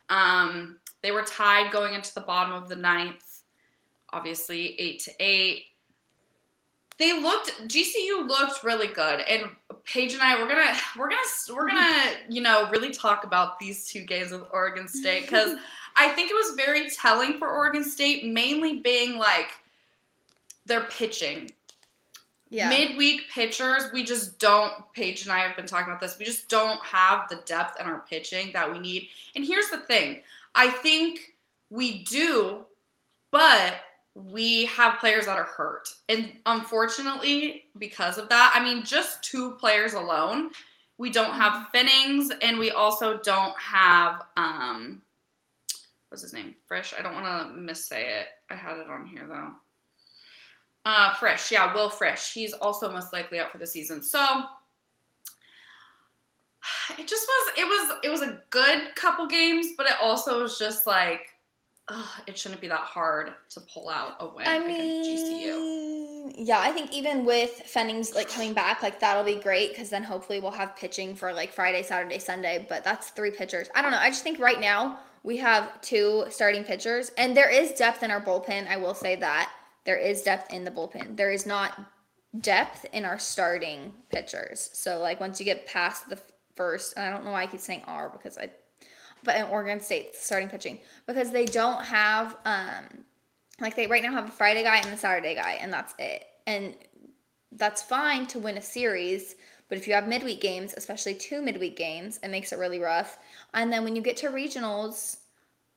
Um, 0.09 0.77
they 1.01 1.11
were 1.11 1.23
tied 1.23 1.71
going 1.71 1.93
into 1.93 2.13
the 2.13 2.21
bottom 2.21 2.53
of 2.53 2.69
the 2.69 2.75
ninth. 2.75 3.32
Obviously, 4.13 4.80
eight 4.80 5.00
to 5.01 5.12
eight 5.19 5.65
they 6.98 7.19
looked 7.19 7.51
GCU 7.68 8.27
looked 8.27 8.63
really 8.63 8.88
good, 8.88 9.21
and 9.21 9.50
Paige 9.83 10.13
and 10.13 10.21
I 10.21 10.42
we're 10.42 10.48
gonna 10.48 10.77
we're 10.98 11.10
gonna 11.10 11.21
we're 11.54 11.68
gonna 11.68 12.12
you 12.30 12.42
know 12.42 12.69
really 12.69 12.92
talk 12.92 13.24
about 13.24 13.60
these 13.60 13.88
two 13.88 14.04
games 14.04 14.31
with 14.31 14.44
Oregon 14.51 14.88
State 14.88 15.24
because 15.24 15.57
I 15.95 16.10
think 16.10 16.31
it 16.31 16.33
was 16.33 16.56
very 16.56 16.89
telling 16.89 17.38
for 17.38 17.50
Oregon 17.50 17.83
State, 17.83 18.25
mainly 18.25 18.80
being 18.80 19.18
like 19.18 19.51
their 20.66 20.81
pitching. 20.86 21.51
Yeah. 22.50 22.69
Midweek 22.69 23.31
pitchers, 23.31 23.86
we 23.94 24.04
just 24.04 24.38
don't. 24.38 24.74
Paige 24.94 25.24
and 25.24 25.31
I 25.31 25.39
have 25.39 25.56
been 25.56 25.66
talking 25.66 25.88
about 25.88 26.00
this. 26.00 26.19
We 26.19 26.25
just 26.25 26.50
don't 26.50 26.80
have 26.86 27.27
the 27.27 27.38
depth 27.45 27.81
in 27.81 27.88
our 27.88 28.04
pitching 28.07 28.51
that 28.54 28.71
we 28.71 28.77
need. 28.77 29.09
And 29.36 29.44
here's 29.44 29.69
the 29.69 29.80
thing: 29.80 30.21
I 30.54 30.69
think 30.69 31.33
we 31.71 32.04
do, 32.04 32.63
but 33.31 33.74
we 34.15 34.65
have 34.65 35.00
players 35.00 35.25
that 35.25 35.38
are 35.38 35.44
hurt. 35.44 35.89
And 36.07 36.33
unfortunately, 36.45 37.65
because 37.77 38.18
of 38.18 38.30
that, 38.30 38.54
I 38.56 38.63
mean, 38.63 38.83
just 38.83 39.24
two 39.24 39.56
players 39.56 39.94
alone, 39.94 40.51
we 40.98 41.10
don't 41.10 41.33
have 41.33 41.68
Pfennigs 41.74 42.31
and 42.42 42.60
we 42.60 42.71
also 42.71 43.19
don't 43.24 43.57
have 43.60 44.21
um 44.38 45.01
what's 46.10 46.21
his 46.21 46.33
name? 46.33 46.54
Frisch. 46.68 46.94
I 46.98 47.01
don't 47.01 47.15
want 47.15 47.25
to 47.25 47.60
missay 47.60 48.19
it. 48.19 48.27
I 48.51 48.56
had 48.56 48.77
it 48.77 48.88
on 48.88 49.07
here 49.07 49.25
though. 49.27 49.51
Uh 50.86 51.16
Frisch, 51.16 51.51
yeah, 51.51 51.74
Will 51.74 51.89
Frisch. 51.89 52.33
He's 52.33 52.54
also 52.54 52.92
most 52.92 53.13
likely 53.13 53.39
out 53.39 53.51
for 53.51 53.57
the 53.57 53.66
season. 53.66 54.04
So 54.04 54.19
it 57.00 57.07
just 57.07 57.27
was 57.27 57.54
it 57.57 57.66
was 57.66 57.98
it 58.04 58.09
was 58.09 58.21
a 58.21 58.39
good 58.51 58.94
couple 58.95 59.25
games, 59.25 59.69
but 59.75 59.88
it 59.88 59.95
also 60.00 60.44
was 60.44 60.59
just 60.59 60.86
like 60.86 61.32
ugh, 61.89 62.09
it 62.27 62.38
shouldn't 62.38 62.62
be 62.62 62.68
that 62.68 62.80
hard 62.80 63.33
to 63.50 63.59
pull 63.62 63.89
out 63.89 64.15
a 64.19 64.27
win 64.27 64.47
I 64.47 64.56
against 64.56 65.09
GCU. 65.09 65.31
mean, 65.31 66.33
yeah, 66.35 66.59
I 66.59 66.71
think 66.71 66.91
even 66.91 67.25
with 67.25 67.62
Pfennigs 67.65 68.15
like 68.15 68.30
coming 68.30 68.53
back, 68.53 68.81
like 68.81 69.00
that'll 69.00 69.24
be 69.24 69.35
great 69.35 69.69
because 69.71 69.89
then 69.89 70.03
hopefully 70.03 70.39
we'll 70.39 70.51
have 70.51 70.75
pitching 70.75 71.15
for 71.15 71.33
like 71.33 71.51
Friday, 71.51 71.83
Saturday, 71.83 72.19
Sunday. 72.19 72.65
But 72.69 72.83
that's 72.83 73.09
three 73.09 73.31
pitchers. 73.31 73.68
I 73.75 73.81
don't 73.81 73.91
know. 73.91 73.97
I 73.97 74.09
just 74.09 74.24
think 74.24 74.39
right 74.39 74.59
now 74.59 75.00
we 75.24 75.38
have 75.38 75.81
two 75.81 76.25
starting 76.30 76.63
pitchers, 76.63 77.12
and 77.18 77.35
there 77.35 77.50
is 77.50 77.71
depth 77.74 78.03
in 78.03 78.12
our 78.12 78.21
bullpen. 78.21 78.68
I 78.68 78.77
will 78.77 78.94
say 78.94 79.15
that 79.18 79.51
there 79.85 79.97
is 79.97 80.21
depth 80.21 80.53
in 80.53 80.63
the 80.63 80.71
bullpen. 80.71 81.18
There 81.18 81.31
is 81.31 81.45
not 81.45 81.80
depth 82.39 82.85
in 82.94 83.06
our 83.06 83.19
starting 83.19 83.94
pitchers. 84.09 84.69
So 84.74 85.00
like 85.00 85.19
once 85.19 85.39
you 85.39 85.45
get 85.45 85.68
past 85.68 86.09
the 86.09 86.19
first, 86.56 86.94
and 86.95 87.06
I 87.06 87.09
don't 87.09 87.25
know 87.25 87.31
why 87.31 87.44
I 87.44 87.47
keep 87.47 87.59
saying 87.59 87.83
R 87.85 88.09
because 88.09 88.38
I 88.38 88.50
but 89.23 89.35
in 89.35 89.43
Oregon 89.43 89.79
State 89.79 90.15
starting 90.15 90.49
pitching 90.49 90.79
because 91.07 91.31
they 91.31 91.45
don't 91.45 91.83
have 91.83 92.37
um 92.45 93.03
like 93.59 93.75
they 93.75 93.87
right 93.87 94.03
now 94.03 94.11
have 94.11 94.27
a 94.27 94.31
Friday 94.31 94.63
guy 94.63 94.77
and 94.77 94.87
a 94.87 94.97
Saturday 94.97 95.35
guy 95.35 95.57
and 95.61 95.71
that's 95.71 95.93
it. 95.99 96.25
And 96.47 96.75
that's 97.53 97.81
fine 97.81 98.25
to 98.27 98.39
win 98.39 98.57
a 98.57 98.61
series, 98.61 99.35
but 99.69 99.77
if 99.77 99.87
you 99.87 99.93
have 99.93 100.07
midweek 100.07 100.41
games, 100.41 100.73
especially 100.75 101.15
two 101.15 101.41
midweek 101.41 101.75
games, 101.75 102.19
it 102.23 102.29
makes 102.29 102.51
it 102.51 102.59
really 102.59 102.79
rough. 102.79 103.17
And 103.53 103.71
then 103.71 103.83
when 103.83 103.95
you 103.95 104.01
get 104.01 104.17
to 104.17 104.27
regionals, 104.29 105.17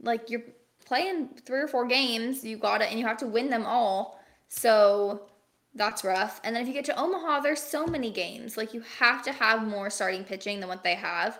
like 0.02 0.28
you're 0.30 0.42
playing 0.84 1.28
three 1.44 1.60
or 1.60 1.68
four 1.68 1.86
games, 1.86 2.44
you 2.44 2.56
got 2.56 2.82
it 2.82 2.90
and 2.90 2.98
you 2.98 3.06
have 3.06 3.18
to 3.18 3.26
win 3.26 3.50
them 3.50 3.66
all. 3.66 4.20
So 4.48 5.28
that's 5.74 6.04
rough. 6.04 6.40
And 6.44 6.54
then 6.54 6.62
if 6.62 6.68
you 6.68 6.74
get 6.74 6.84
to 6.86 6.98
Omaha, 6.98 7.40
there's 7.40 7.62
so 7.62 7.86
many 7.86 8.10
games. 8.10 8.56
Like 8.56 8.72
you 8.72 8.82
have 8.98 9.22
to 9.24 9.32
have 9.32 9.66
more 9.66 9.90
starting 9.90 10.24
pitching 10.24 10.60
than 10.60 10.68
what 10.68 10.82
they 10.82 10.94
have. 10.94 11.38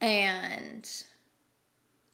And 0.00 0.90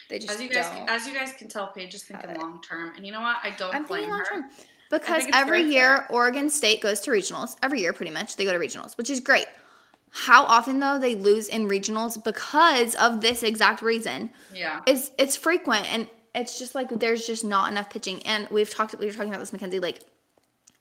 they 0.09 0.19
just 0.19 0.33
As 0.35 0.41
you 0.43 0.49
guys, 0.49 0.69
don't. 0.71 0.89
as 0.89 1.07
you 1.07 1.15
guys 1.15 1.33
can 1.33 1.49
tell, 1.49 1.69
Paige 1.69 1.95
is 1.95 2.05
thinking 2.05 2.35
long 2.41 2.61
term, 2.63 2.93
and 2.97 3.05
you 3.07 3.13
know 3.13 3.21
what? 3.21 3.37
I 3.43 3.51
don't 3.51 3.75
I'm 3.75 3.85
blame 3.85 4.03
thinking 4.03 4.11
long 4.11 4.19
her. 4.21 4.25
term 4.27 4.45
because 4.91 5.25
every 5.33 5.61
very 5.63 5.73
year 5.75 6.07
Oregon 6.11 6.49
State 6.51 6.81
goes 6.81 7.01
to 7.01 7.11
regionals. 7.11 7.57
Every 7.63 7.81
year, 7.81 7.93
pretty 7.93 8.13
much, 8.13 8.37
they 8.37 8.45
go 8.45 8.53
to 8.53 8.59
regionals, 8.59 8.97
which 8.97 9.11
is 9.11 9.21
great. 9.21 9.47
How 10.11 10.45
often 10.45 10.79
though 10.79 10.99
they 10.99 11.17
lose 11.17 11.49
in 11.49 11.69
regionals 11.69 12.23
because 12.23 12.95
of 12.97 13.21
this 13.21 13.43
exact 13.43 13.83
reason? 13.83 14.31
Yeah, 14.55 14.81
It's 14.87 15.11
it's 15.19 15.35
frequent 15.37 15.93
and 15.93 16.09
it's 16.37 16.59
just 16.59 16.75
like 16.75 16.89
there's 16.91 17.27
just 17.27 17.45
not 17.45 17.71
enough 17.71 17.91
pitching. 17.91 18.23
And 18.25 18.49
we've 18.51 18.71
talked 18.71 18.97
we 18.99 19.07
were 19.07 19.13
talking 19.13 19.29
about 19.29 19.41
this, 19.41 19.53
Mackenzie, 19.53 19.81
like 19.81 20.03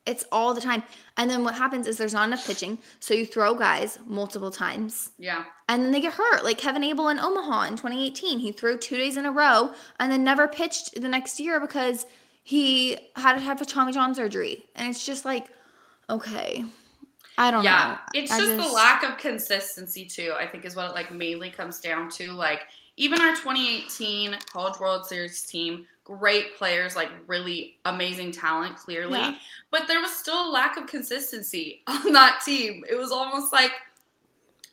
it's 0.05 0.25
all 0.31 0.53
the 0.53 0.61
time. 0.61 0.83
And 1.17 1.29
then 1.29 1.43
what 1.43 1.55
happens 1.55 1.87
is 1.87 1.97
there's 1.97 2.13
not 2.13 2.27
enough 2.27 2.45
pitching, 2.45 2.77
so 2.99 3.13
you 3.13 3.25
throw 3.25 3.53
guys 3.55 3.99
multiple 4.05 4.51
times 4.51 5.11
yeah, 5.17 5.45
and 5.69 5.83
then 5.83 5.91
they 5.91 6.01
get 6.01 6.13
hurt. 6.13 6.43
Like 6.43 6.57
Kevin 6.57 6.83
Abel 6.83 7.09
in 7.09 7.19
Omaha 7.19 7.63
in 7.63 7.73
2018, 7.73 8.39
he 8.39 8.51
threw 8.51 8.77
two 8.77 8.97
days 8.97 9.17
in 9.17 9.25
a 9.25 9.31
row 9.31 9.73
and 9.99 10.11
then 10.11 10.23
never 10.23 10.47
pitched 10.47 10.99
the 11.01 11.07
next 11.07 11.39
year 11.39 11.59
because 11.59 12.05
he 12.43 12.97
had 13.15 13.33
to 13.33 13.39
have 13.39 13.61
a 13.61 13.65
Tommy 13.65 13.93
John 13.93 14.13
surgery. 14.13 14.65
And 14.75 14.89
it's 14.89 15.05
just 15.05 15.23
like, 15.25 15.47
okay, 16.09 16.65
I 17.37 17.51
don't 17.51 17.63
yeah. 17.63 17.97
know. 18.13 18.19
It's 18.19 18.31
I 18.31 18.39
just, 18.39 18.57
the 18.57 18.73
lack 18.73 19.03
of 19.03 19.17
consistency 19.17 20.05
too. 20.05 20.33
I 20.37 20.45
think 20.45 20.65
is 20.65 20.75
what 20.75 20.89
it 20.89 20.93
like 20.93 21.11
mainly 21.11 21.49
comes 21.49 21.79
down 21.79 22.09
to. 22.11 22.31
Like 22.33 22.61
even 22.97 23.21
our 23.21 23.31
2018 23.35 24.37
College 24.51 24.79
World 24.79 25.05
Series 25.05 25.41
team, 25.43 25.85
great 26.03 26.57
players, 26.57 26.95
like 26.95 27.09
really 27.27 27.77
amazing 27.85 28.31
talent, 28.31 28.75
clearly, 28.77 29.19
Yeah. 29.19 29.35
but 29.71 29.87
there 29.87 30.01
was 30.01 30.13
still 30.13 30.49
a 30.49 30.51
lack 30.51 30.77
of 30.77 30.87
consistency 30.87 31.81
on 31.87 32.11
that 32.13 32.41
team. 32.45 32.83
It 32.89 32.95
was 32.95 33.11
almost 33.11 33.53
like, 33.53 33.71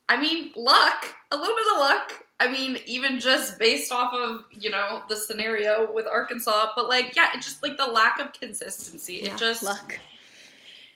I 0.08 0.20
mean, 0.20 0.52
luck, 0.56 1.14
a 1.30 1.36
little 1.36 1.54
bit 1.54 1.66
of 1.74 1.78
luck. 1.78 2.24
I 2.40 2.50
mean, 2.50 2.78
even 2.86 3.20
just 3.20 3.58
based 3.58 3.92
off 3.92 4.14
of 4.14 4.44
you 4.50 4.70
know 4.70 5.02
the 5.10 5.16
scenario 5.16 5.92
with 5.92 6.06
Arkansas, 6.06 6.72
but 6.74 6.88
like, 6.88 7.14
yeah, 7.14 7.28
it 7.34 7.42
just 7.42 7.62
like 7.62 7.76
the 7.76 7.86
lack 7.86 8.18
of 8.18 8.32
consistency. 8.32 9.20
Yeah, 9.22 9.34
it 9.34 9.38
just 9.38 9.62
luck. 9.62 9.98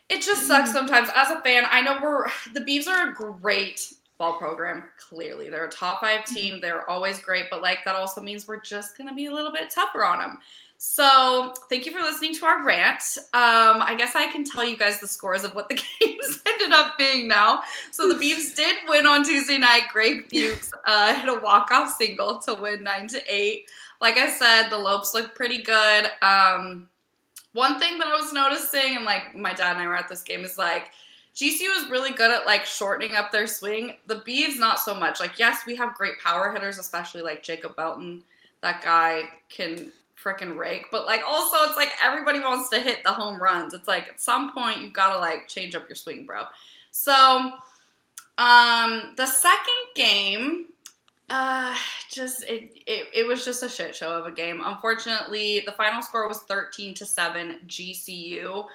it 0.08 0.22
just 0.22 0.46
sucks 0.46 0.70
mm. 0.70 0.72
sometimes. 0.72 1.10
As 1.14 1.30
a 1.30 1.40
fan, 1.42 1.64
I 1.70 1.82
know 1.82 1.98
we're 2.02 2.26
the 2.54 2.60
Beavs 2.60 2.88
are 2.88 3.10
a 3.10 3.14
great 3.14 3.92
ball 4.18 4.38
program. 4.38 4.84
Clearly, 4.98 5.50
they're 5.50 5.66
a 5.66 5.70
top 5.70 6.00
five 6.00 6.24
team. 6.24 6.60
They're 6.60 6.88
always 6.88 7.20
great, 7.20 7.46
but 7.50 7.62
like 7.62 7.84
that 7.84 7.96
also 7.96 8.20
means 8.20 8.46
we're 8.46 8.60
just 8.60 8.96
gonna 8.96 9.14
be 9.14 9.26
a 9.26 9.32
little 9.32 9.52
bit 9.52 9.70
tougher 9.70 10.04
on 10.04 10.18
them. 10.18 10.38
So 10.86 11.54
thank 11.70 11.86
you 11.86 11.92
for 11.92 12.00
listening 12.00 12.34
to 12.34 12.46
our 12.46 12.64
rant. 12.64 13.16
Um, 13.32 13.80
I 13.80 13.94
guess 13.96 14.14
I 14.14 14.30
can 14.30 14.44
tell 14.44 14.64
you 14.64 14.76
guys 14.76 15.00
the 15.00 15.08
scores 15.08 15.42
of 15.42 15.54
what 15.54 15.68
the 15.68 15.74
games 16.00 16.42
ended 16.46 16.72
up 16.72 16.98
being 16.98 17.26
now. 17.26 17.62
So 17.90 18.08
the 18.08 18.14
Beavs 18.14 18.54
did 18.56 18.76
win 18.88 19.06
on 19.06 19.24
Tuesday 19.24 19.56
night. 19.56 19.84
Greg 19.90 20.28
Fuchs 20.28 20.72
uh, 20.84 21.14
hit 21.20 21.28
a 21.28 21.40
walk-off 21.40 21.96
single 21.96 22.38
to 22.40 22.54
win 22.54 22.82
nine 22.82 23.08
to 23.08 23.22
eight. 23.28 23.70
Like 24.00 24.18
I 24.18 24.28
said, 24.30 24.68
the 24.68 24.78
Lopes 24.78 25.14
look 25.14 25.34
pretty 25.34 25.62
good. 25.62 26.10
Um, 26.20 26.88
one 27.52 27.78
thing 27.78 27.98
that 27.98 28.08
I 28.08 28.14
was 28.14 28.32
noticing, 28.32 28.96
and 28.96 29.04
like 29.04 29.34
my 29.34 29.54
dad 29.54 29.76
and 29.76 29.82
I 29.82 29.86
were 29.86 29.96
at 29.96 30.08
this 30.08 30.22
game, 30.22 30.44
is 30.44 30.58
like 30.58 30.90
GCU 31.34 31.68
is 31.82 31.90
really 31.90 32.12
good 32.12 32.30
at 32.30 32.46
like 32.46 32.64
shortening 32.64 33.16
up 33.16 33.32
their 33.32 33.46
swing. 33.46 33.94
The 34.06 34.16
Beavs 34.16 34.58
not 34.58 34.78
so 34.78 34.94
much. 34.94 35.20
Like 35.20 35.38
yes, 35.38 35.66
we 35.66 35.74
have 35.76 35.94
great 35.94 36.18
power 36.22 36.52
hitters, 36.52 36.78
especially 36.78 37.22
like 37.22 37.42
Jacob 37.42 37.74
Melton. 37.76 38.22
That 38.62 38.82
guy 38.82 39.24
can 39.48 39.92
freaking 40.22 40.56
rake, 40.56 40.86
but 40.90 41.06
like 41.06 41.22
also 41.26 41.56
it's 41.68 41.76
like 41.76 41.90
everybody 42.02 42.40
wants 42.40 42.70
to 42.70 42.80
hit 42.80 43.02
the 43.04 43.12
home 43.12 43.40
runs. 43.42 43.74
It's 43.74 43.88
like 43.88 44.08
at 44.08 44.20
some 44.20 44.52
point 44.52 44.80
you've 44.80 44.92
got 44.94 45.12
to 45.12 45.18
like 45.18 45.48
change 45.48 45.74
up 45.74 45.88
your 45.88 45.96
swing, 45.96 46.24
bro. 46.26 46.44
So 46.92 47.52
um 48.38 49.14
the 49.16 49.26
second 49.26 49.84
game 49.94 50.66
Uh, 51.30 51.74
just 52.10 52.44
it, 52.44 52.70
it 52.86 53.08
it 53.14 53.26
was 53.26 53.44
just 53.44 53.62
a 53.62 53.68
shit 53.68 53.96
show 53.96 54.12
of 54.18 54.26
a 54.26 54.32
game. 54.32 54.60
Unfortunately, 54.64 55.62
the 55.66 55.72
final 55.72 56.02
score 56.02 56.28
was 56.28 56.40
13 56.42 56.94
to 56.94 57.06
7 57.06 57.60
GCU. 57.66 58.66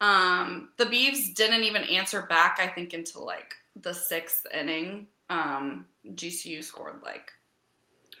Um, 0.00 0.70
the 0.78 0.86
Beavs 0.86 1.34
didn't 1.34 1.64
even 1.64 1.82
answer 1.84 2.22
back, 2.22 2.58
I 2.60 2.66
think, 2.66 2.92
until 2.92 3.24
like 3.26 3.54
the 3.82 3.92
sixth 3.92 4.46
inning. 4.52 5.06
Um, 5.28 5.86
GCU 6.14 6.64
scored 6.64 7.02
like 7.04 7.30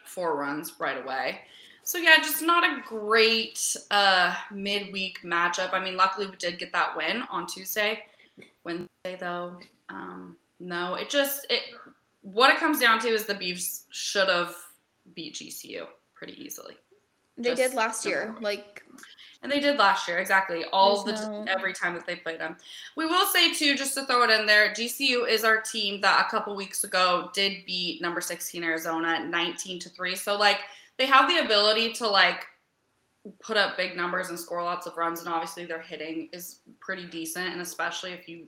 four 0.04 0.36
runs 0.36 0.74
right 0.78 1.02
away. 1.02 1.40
So 1.82 1.98
yeah, 1.98 2.18
just 2.18 2.42
not 2.42 2.64
a 2.64 2.82
great 2.86 3.76
uh, 3.90 4.34
midweek 4.52 5.18
matchup. 5.24 5.72
I 5.72 5.82
mean, 5.82 5.96
luckily 5.96 6.26
we 6.26 6.36
did 6.36 6.58
get 6.58 6.72
that 6.72 6.96
win 6.96 7.22
on 7.30 7.46
Tuesday. 7.46 8.04
Wednesday 8.64 9.16
though, 9.18 9.58
um, 9.88 10.36
no, 10.60 10.94
it 10.94 11.08
just 11.08 11.46
it 11.50 11.62
what 12.22 12.50
it 12.50 12.58
comes 12.58 12.78
down 12.80 13.00
to 13.00 13.08
is 13.08 13.24
the 13.24 13.34
Beavs 13.34 13.84
should 13.90 14.28
have 14.28 14.54
beat 15.14 15.34
GCU 15.34 15.86
pretty 16.14 16.40
easily. 16.42 16.76
They 17.36 17.50
Just 17.50 17.62
did 17.62 17.74
last 17.74 18.04
year. 18.04 18.36
Like 18.40 18.82
And 19.42 19.50
they 19.50 19.58
did 19.60 19.78
last 19.78 20.06
year, 20.06 20.18
exactly. 20.18 20.64
All 20.70 21.02
There's 21.02 21.22
the 21.22 21.30
no- 21.30 21.44
every 21.48 21.72
time 21.72 21.94
that 21.94 22.06
they 22.06 22.16
played 22.16 22.40
them. 22.40 22.56
We 22.96 23.06
will 23.06 23.26
say 23.26 23.54
too, 23.54 23.74
just 23.74 23.94
to 23.94 24.04
throw 24.04 24.22
it 24.24 24.30
in 24.30 24.44
there, 24.46 24.70
GCU 24.74 25.26
is 25.26 25.44
our 25.44 25.62
team 25.62 26.00
that 26.02 26.26
a 26.26 26.30
couple 26.30 26.54
weeks 26.54 26.84
ago 26.84 27.30
did 27.32 27.64
beat 27.66 28.02
number 28.02 28.20
16 28.20 28.62
Arizona 28.62 29.24
19 29.24 29.78
to 29.80 29.88
3. 29.88 30.14
So 30.14 30.36
like 30.36 30.58
they 30.98 31.06
have 31.06 31.28
the 31.28 31.42
ability 31.42 31.94
to 31.94 32.06
like 32.06 32.46
put 33.42 33.56
up 33.56 33.76
big 33.76 33.96
numbers 33.96 34.28
and 34.28 34.38
score 34.38 34.62
lots 34.62 34.86
of 34.86 34.96
runs 34.96 35.20
and 35.20 35.28
obviously 35.28 35.64
their 35.66 35.80
hitting 35.80 36.28
is 36.32 36.60
pretty 36.80 37.06
decent 37.06 37.52
and 37.52 37.60
especially 37.60 38.12
if 38.12 38.28
you 38.28 38.46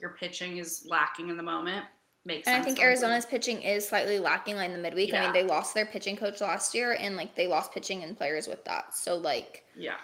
your 0.00 0.10
pitching 0.10 0.58
is 0.58 0.84
lacking 0.88 1.28
in 1.28 1.36
the 1.36 1.42
moment. 1.42 1.84
Makes 2.24 2.44
sense. 2.44 2.54
and 2.54 2.62
I 2.62 2.64
think 2.64 2.80
Arizona's 2.80 3.24
pitching 3.26 3.62
is 3.62 3.88
slightly 3.88 4.18
lacking 4.18 4.56
like 4.56 4.66
in 4.66 4.76
the 4.76 4.82
midweek. 4.82 5.14
I 5.14 5.22
mean, 5.22 5.32
they 5.32 5.42
lost 5.44 5.74
their 5.74 5.86
pitching 5.86 6.16
coach 6.16 6.40
last 6.42 6.74
year 6.74 6.96
and 7.00 7.16
like 7.16 7.34
they 7.34 7.46
lost 7.46 7.72
pitching 7.72 8.02
and 8.02 8.16
players 8.16 8.46
with 8.46 8.62
that. 8.66 8.94
So 8.94 9.16
like 9.16 9.64
Yeah. 9.74 9.96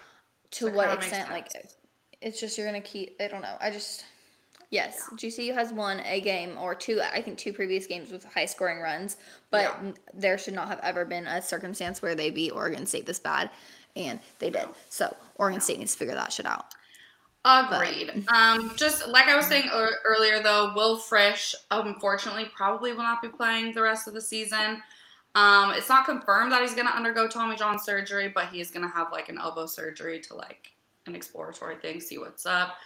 To 0.54 0.70
what 0.70 0.92
extent 0.92 1.30
like 1.30 1.48
it's 2.20 2.40
just 2.40 2.56
you're 2.56 2.66
gonna 2.66 2.80
keep 2.80 3.16
I 3.20 3.28
don't 3.28 3.42
know. 3.42 3.56
I 3.60 3.70
just 3.70 4.04
yes, 4.70 5.08
GCU 5.14 5.54
has 5.54 5.72
won 5.72 6.00
a 6.00 6.20
game 6.20 6.56
or 6.58 6.74
two 6.74 7.00
I 7.02 7.20
think 7.22 7.38
two 7.38 7.52
previous 7.52 7.86
games 7.86 8.10
with 8.10 8.24
high 8.24 8.46
scoring 8.46 8.80
runs, 8.80 9.16
but 9.50 9.62
Yeah. 9.82 9.92
there 10.12 10.38
should 10.38 10.54
not 10.54 10.68
have 10.68 10.80
ever 10.82 11.04
been 11.04 11.26
a 11.26 11.40
circumstance 11.42 12.00
where 12.02 12.14
they 12.14 12.30
beat 12.30 12.52
Oregon 12.52 12.86
State 12.86 13.06
this 13.06 13.18
bad 13.20 13.50
and 13.96 14.18
they 14.38 14.50
did. 14.50 14.66
So 14.88 15.14
Oregon 15.36 15.60
State 15.60 15.78
needs 15.78 15.92
to 15.92 15.98
figure 15.98 16.14
that 16.14 16.32
shit 16.32 16.46
out. 16.46 16.66
Agreed. 17.44 18.24
Um, 18.32 18.72
just 18.74 19.06
like 19.08 19.26
I 19.26 19.36
was 19.36 19.46
saying 19.46 19.68
earlier, 20.04 20.42
though, 20.42 20.72
Will 20.74 20.96
Frisch 20.96 21.54
unfortunately 21.70 22.46
probably 22.56 22.92
will 22.92 23.02
not 23.02 23.20
be 23.20 23.28
playing 23.28 23.74
the 23.74 23.82
rest 23.82 24.08
of 24.08 24.14
the 24.14 24.20
season. 24.20 24.82
Um, 25.34 25.72
it's 25.72 25.88
not 25.88 26.04
confirmed 26.04 26.52
that 26.52 26.62
he's 26.62 26.74
going 26.74 26.86
to 26.86 26.94
undergo 26.96 27.26
Tommy 27.26 27.56
John 27.56 27.78
surgery, 27.78 28.28
but 28.28 28.48
he 28.48 28.60
is 28.60 28.70
going 28.70 28.86
to 28.86 28.94
have 28.94 29.10
like 29.10 29.28
an 29.28 29.38
elbow 29.38 29.66
surgery 29.66 30.20
to 30.20 30.34
like 30.34 30.72
an 31.06 31.14
exploratory 31.14 31.76
thing, 31.76 32.00
see 32.00 32.18
what's 32.18 32.46
up. 32.46 32.76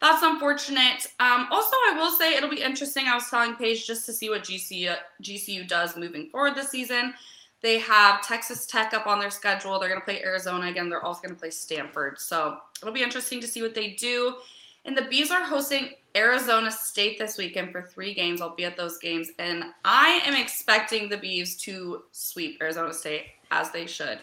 That's 0.00 0.22
unfortunate. 0.22 1.06
Um, 1.20 1.48
also, 1.50 1.74
I 1.88 1.94
will 1.96 2.10
say 2.10 2.34
it'll 2.34 2.50
be 2.50 2.62
interesting. 2.62 3.06
I 3.06 3.14
was 3.14 3.28
telling 3.28 3.54
Paige 3.54 3.86
just 3.86 4.04
to 4.06 4.12
see 4.12 4.28
what 4.28 4.44
GCU, 4.44 4.94
GCU 5.22 5.66
does 5.66 5.96
moving 5.96 6.28
forward 6.28 6.54
this 6.54 6.70
season. 6.70 7.14
They 7.62 7.78
have 7.78 8.22
Texas 8.22 8.66
Tech 8.66 8.92
up 8.92 9.06
on 9.06 9.18
their 9.18 9.30
schedule. 9.30 9.78
They're 9.78 9.88
going 9.88 10.00
to 10.00 10.04
play 10.04 10.22
Arizona 10.22 10.68
again. 10.68 10.90
They're 10.90 11.02
also 11.02 11.22
going 11.22 11.34
to 11.34 11.40
play 11.40 11.50
Stanford. 11.50 12.20
So 12.20 12.58
it'll 12.82 12.94
be 12.94 13.02
interesting 13.02 13.40
to 13.40 13.48
see 13.48 13.62
what 13.62 13.74
they 13.74 13.92
do. 13.92 14.36
And 14.86 14.96
the 14.96 15.02
Bees 15.02 15.30
are 15.32 15.42
hosting 15.42 15.90
Arizona 16.16 16.70
State 16.70 17.18
this 17.18 17.36
weekend 17.36 17.72
for 17.72 17.82
three 17.82 18.14
games. 18.14 18.40
I'll 18.40 18.54
be 18.54 18.64
at 18.64 18.76
those 18.76 18.98
games. 18.98 19.30
And 19.38 19.64
I 19.84 20.22
am 20.24 20.34
expecting 20.34 21.08
the 21.08 21.18
Bees 21.18 21.56
to 21.62 22.04
sweep 22.12 22.62
Arizona 22.62 22.94
State 22.94 23.26
as 23.50 23.70
they 23.72 23.86
should. 23.86 24.20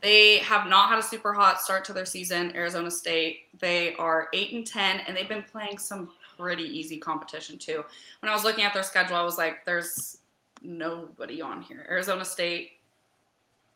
They 0.00 0.38
have 0.38 0.68
not 0.68 0.88
had 0.88 0.98
a 0.98 1.02
super 1.02 1.32
hot 1.32 1.60
start 1.60 1.84
to 1.86 1.92
their 1.92 2.06
season, 2.06 2.54
Arizona 2.56 2.90
State. 2.90 3.40
They 3.58 3.94
are 3.96 4.28
8 4.32 4.52
and 4.54 4.66
10, 4.66 5.00
and 5.00 5.16
they've 5.16 5.28
been 5.28 5.44
playing 5.44 5.78
some 5.78 6.10
pretty 6.38 6.64
easy 6.64 6.98
competition 6.98 7.58
too. 7.58 7.84
When 8.20 8.30
I 8.30 8.34
was 8.34 8.44
looking 8.44 8.64
at 8.64 8.72
their 8.72 8.82
schedule, 8.84 9.16
I 9.16 9.22
was 9.22 9.36
like, 9.36 9.64
there's 9.64 10.18
nobody 10.62 11.42
on 11.42 11.62
here. 11.62 11.86
Arizona 11.90 12.24
State 12.24 12.72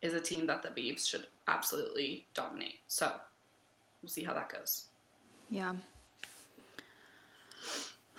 is 0.01 0.15
a 0.15 0.21
team 0.21 0.47
that 0.47 0.63
the 0.63 0.69
Beavs 0.69 1.07
should 1.07 1.27
absolutely 1.49 2.27
dominate. 2.35 2.81
So 2.87 3.13
we'll 4.01 4.11
see 4.11 4.25
how 4.25 4.33
that 4.35 4.49
goes. 4.49 4.87
Yeah. 5.51 5.75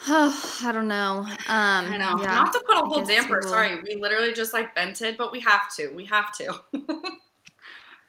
I 0.07 0.71
don't 0.73 0.89
know. 0.89 1.19
Um, 1.19 1.37
I 1.47 1.97
know. 1.97 2.21
Yeah. 2.21 2.35
Not 2.35 2.51
to 2.51 2.59
put 2.67 2.75
a 2.75 2.85
whole 2.85 3.05
damper. 3.05 3.41
Sorry, 3.41 3.81
we 3.81 3.95
literally 3.95 4.33
just 4.33 4.51
like 4.51 4.75
vented, 4.75 5.15
but 5.15 5.31
we 5.31 5.39
have 5.39 5.73
to. 5.77 5.89
We 5.95 6.03
have 6.05 6.35
to. 6.37 6.59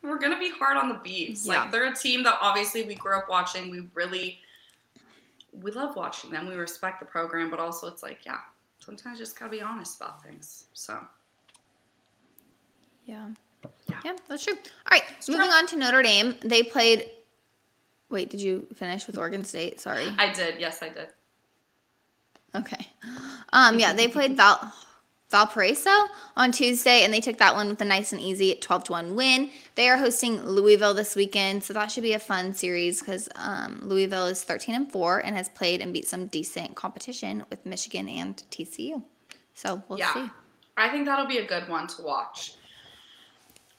We're 0.02 0.18
gonna 0.18 0.38
be 0.38 0.50
hard 0.50 0.76
on 0.76 0.88
the 0.88 0.96
Beavs. 0.96 1.46
Yeah. 1.46 1.60
Like 1.60 1.70
they're 1.70 1.90
a 1.90 1.94
team 1.94 2.24
that 2.24 2.38
obviously 2.40 2.82
we 2.82 2.96
grew 2.96 3.16
up 3.16 3.28
watching. 3.28 3.70
We 3.70 3.88
really, 3.94 4.40
we 5.62 5.70
love 5.70 5.94
watching 5.94 6.30
them. 6.30 6.48
We 6.48 6.56
respect 6.56 6.98
the 6.98 7.06
program, 7.06 7.48
but 7.48 7.60
also 7.60 7.86
it's 7.86 8.02
like, 8.02 8.26
yeah, 8.26 8.38
sometimes 8.80 9.20
you 9.20 9.24
just 9.24 9.38
gotta 9.38 9.52
be 9.52 9.62
honest 9.62 10.00
about 10.00 10.20
things. 10.20 10.64
So 10.72 10.98
Yeah. 13.06 13.28
Yeah. 13.88 14.00
Yeah, 14.04 14.16
that's 14.28 14.44
true. 14.44 14.54
All 14.54 14.90
right, 14.90 15.04
moving 15.28 15.48
on 15.48 15.68
to 15.68 15.76
Notre 15.76 16.02
Dame. 16.02 16.34
They 16.42 16.64
played. 16.64 17.08
Wait, 18.10 18.30
did 18.30 18.40
you 18.40 18.66
finish 18.74 19.06
with 19.06 19.16
Oregon 19.16 19.44
State? 19.44 19.80
Sorry. 19.80 20.12
I 20.18 20.32
did. 20.32 20.60
Yes, 20.60 20.82
I 20.82 20.88
did. 20.88 21.08
Okay. 22.54 22.86
Um, 23.52 23.78
yeah, 23.78 23.92
they 23.92 24.08
played 24.08 24.36
Val 24.36 24.72
Valparaiso 25.30 25.90
on 26.36 26.52
Tuesday, 26.52 27.02
and 27.02 27.12
they 27.12 27.20
took 27.20 27.38
that 27.38 27.54
one 27.54 27.68
with 27.68 27.80
a 27.80 27.84
nice 27.84 28.12
and 28.12 28.20
easy 28.20 28.54
12 28.54 28.84
to 28.84 28.92
1 28.92 29.16
win. 29.16 29.50
They 29.74 29.88
are 29.88 29.96
hosting 29.96 30.40
Louisville 30.44 30.94
this 30.94 31.16
weekend, 31.16 31.64
so 31.64 31.72
that 31.74 31.90
should 31.90 32.04
be 32.04 32.12
a 32.12 32.20
fun 32.20 32.54
series 32.54 33.00
because 33.00 33.28
um, 33.34 33.80
Louisville 33.82 34.26
is 34.26 34.44
13 34.44 34.76
and 34.76 34.92
4 34.92 35.18
and 35.20 35.34
has 35.34 35.48
played 35.48 35.80
and 35.80 35.92
beat 35.92 36.06
some 36.06 36.26
decent 36.26 36.76
competition 36.76 37.44
with 37.50 37.66
Michigan 37.66 38.08
and 38.08 38.36
TCU. 38.52 39.02
So 39.54 39.82
we'll 39.88 39.98
Yeah. 39.98 40.14
see. 40.14 40.30
I 40.76 40.88
think 40.88 41.04
that'll 41.06 41.26
be 41.26 41.38
a 41.38 41.46
good 41.46 41.68
one 41.68 41.88
to 41.88 42.02
watch. 42.02 42.52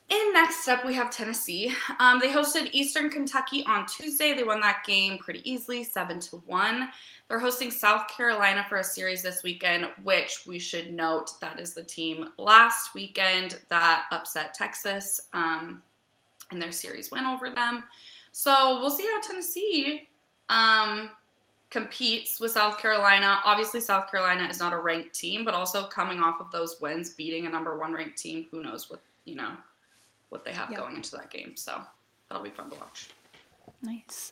In 0.10 0.34
next 0.34 0.68
up, 0.68 0.86
we 0.86 0.94
have 0.94 1.10
Tennessee. 1.10 1.74
Um, 2.00 2.20
they 2.20 2.30
hosted 2.30 2.70
Eastern 2.74 3.10
Kentucky 3.10 3.64
on 3.66 3.88
Tuesday. 3.88 4.34
They 4.34 4.44
won 4.44 4.60
that 4.62 4.84
game 4.86 5.18
pretty 5.18 5.50
easily, 5.50 5.84
seven 5.84 6.20
to 6.22 6.38
one. 6.46 6.90
They're 7.28 7.40
hosting 7.40 7.72
South 7.72 8.08
Carolina 8.08 8.64
for 8.70 8.78
a 8.78 8.84
series 8.84 9.24
this 9.24 9.42
weekend, 9.42 9.88
which 10.04 10.44
we 10.46 10.60
should 10.60 10.94
note 10.94 11.32
that 11.42 11.60
is 11.60 11.74
the 11.74 11.84
team 11.84 12.30
last 12.38 12.94
weekend 12.94 13.60
that 13.70 14.06
upset 14.12 14.54
Texas 14.54 15.22
um, 15.34 15.82
in 16.52 16.60
their 16.60 16.72
series 16.72 17.10
win 17.10 17.26
over 17.26 17.50
them. 17.50 17.84
So 18.32 18.80
we'll 18.80 18.92
see 18.92 19.08
how 19.12 19.22
Tennessee 19.22 20.08
um, 20.50 21.10
competes 21.72 22.40
with 22.40 22.52
South 22.52 22.78
Carolina. 22.78 23.40
Obviously, 23.44 23.82
South 23.82 24.12
Carolina 24.12 24.48
is 24.48 24.60
not 24.60 24.72
a 24.72 24.78
ranked 24.78 25.16
team, 25.16 25.44
but 25.44 25.56
also 25.56 25.88
coming 25.88 26.20
off 26.20 26.40
of 26.40 26.52
those 26.52 26.80
wins, 26.80 27.10
beating 27.10 27.48
a 27.48 27.50
number 27.50 27.76
one 27.80 27.92
ranked 27.92 28.20
team, 28.20 28.46
who 28.52 28.62
knows 28.62 28.88
what 28.88 29.02
you 29.24 29.34
know 29.34 29.54
what 30.36 30.46
they 30.46 30.52
have 30.52 30.70
Yep. 30.70 30.80
going 30.80 30.96
into 30.98 31.12
that 31.12 31.30
game. 31.32 31.56
So 31.56 31.82
that'll 32.30 32.44
be 32.44 32.50
fun 32.50 32.70
to 32.70 32.76
watch. 32.78 33.10
Nice. 33.82 34.32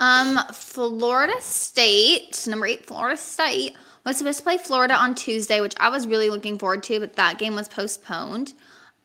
Um, 0.00 0.38
Florida 0.52 1.34
State, 1.40 2.46
number 2.46 2.66
eight, 2.66 2.86
Florida 2.86 3.16
State 3.16 3.76
was 4.04 4.18
supposed 4.18 4.38
to 4.38 4.44
play 4.44 4.58
Florida 4.58 4.94
on 4.94 5.14
Tuesday, 5.14 5.60
which 5.60 5.74
I 5.80 5.88
was 5.88 6.06
really 6.06 6.30
looking 6.30 6.58
forward 6.58 6.82
to, 6.84 7.00
but 7.00 7.14
that 7.16 7.38
game 7.38 7.54
was 7.54 7.68
postponed. 7.68 8.54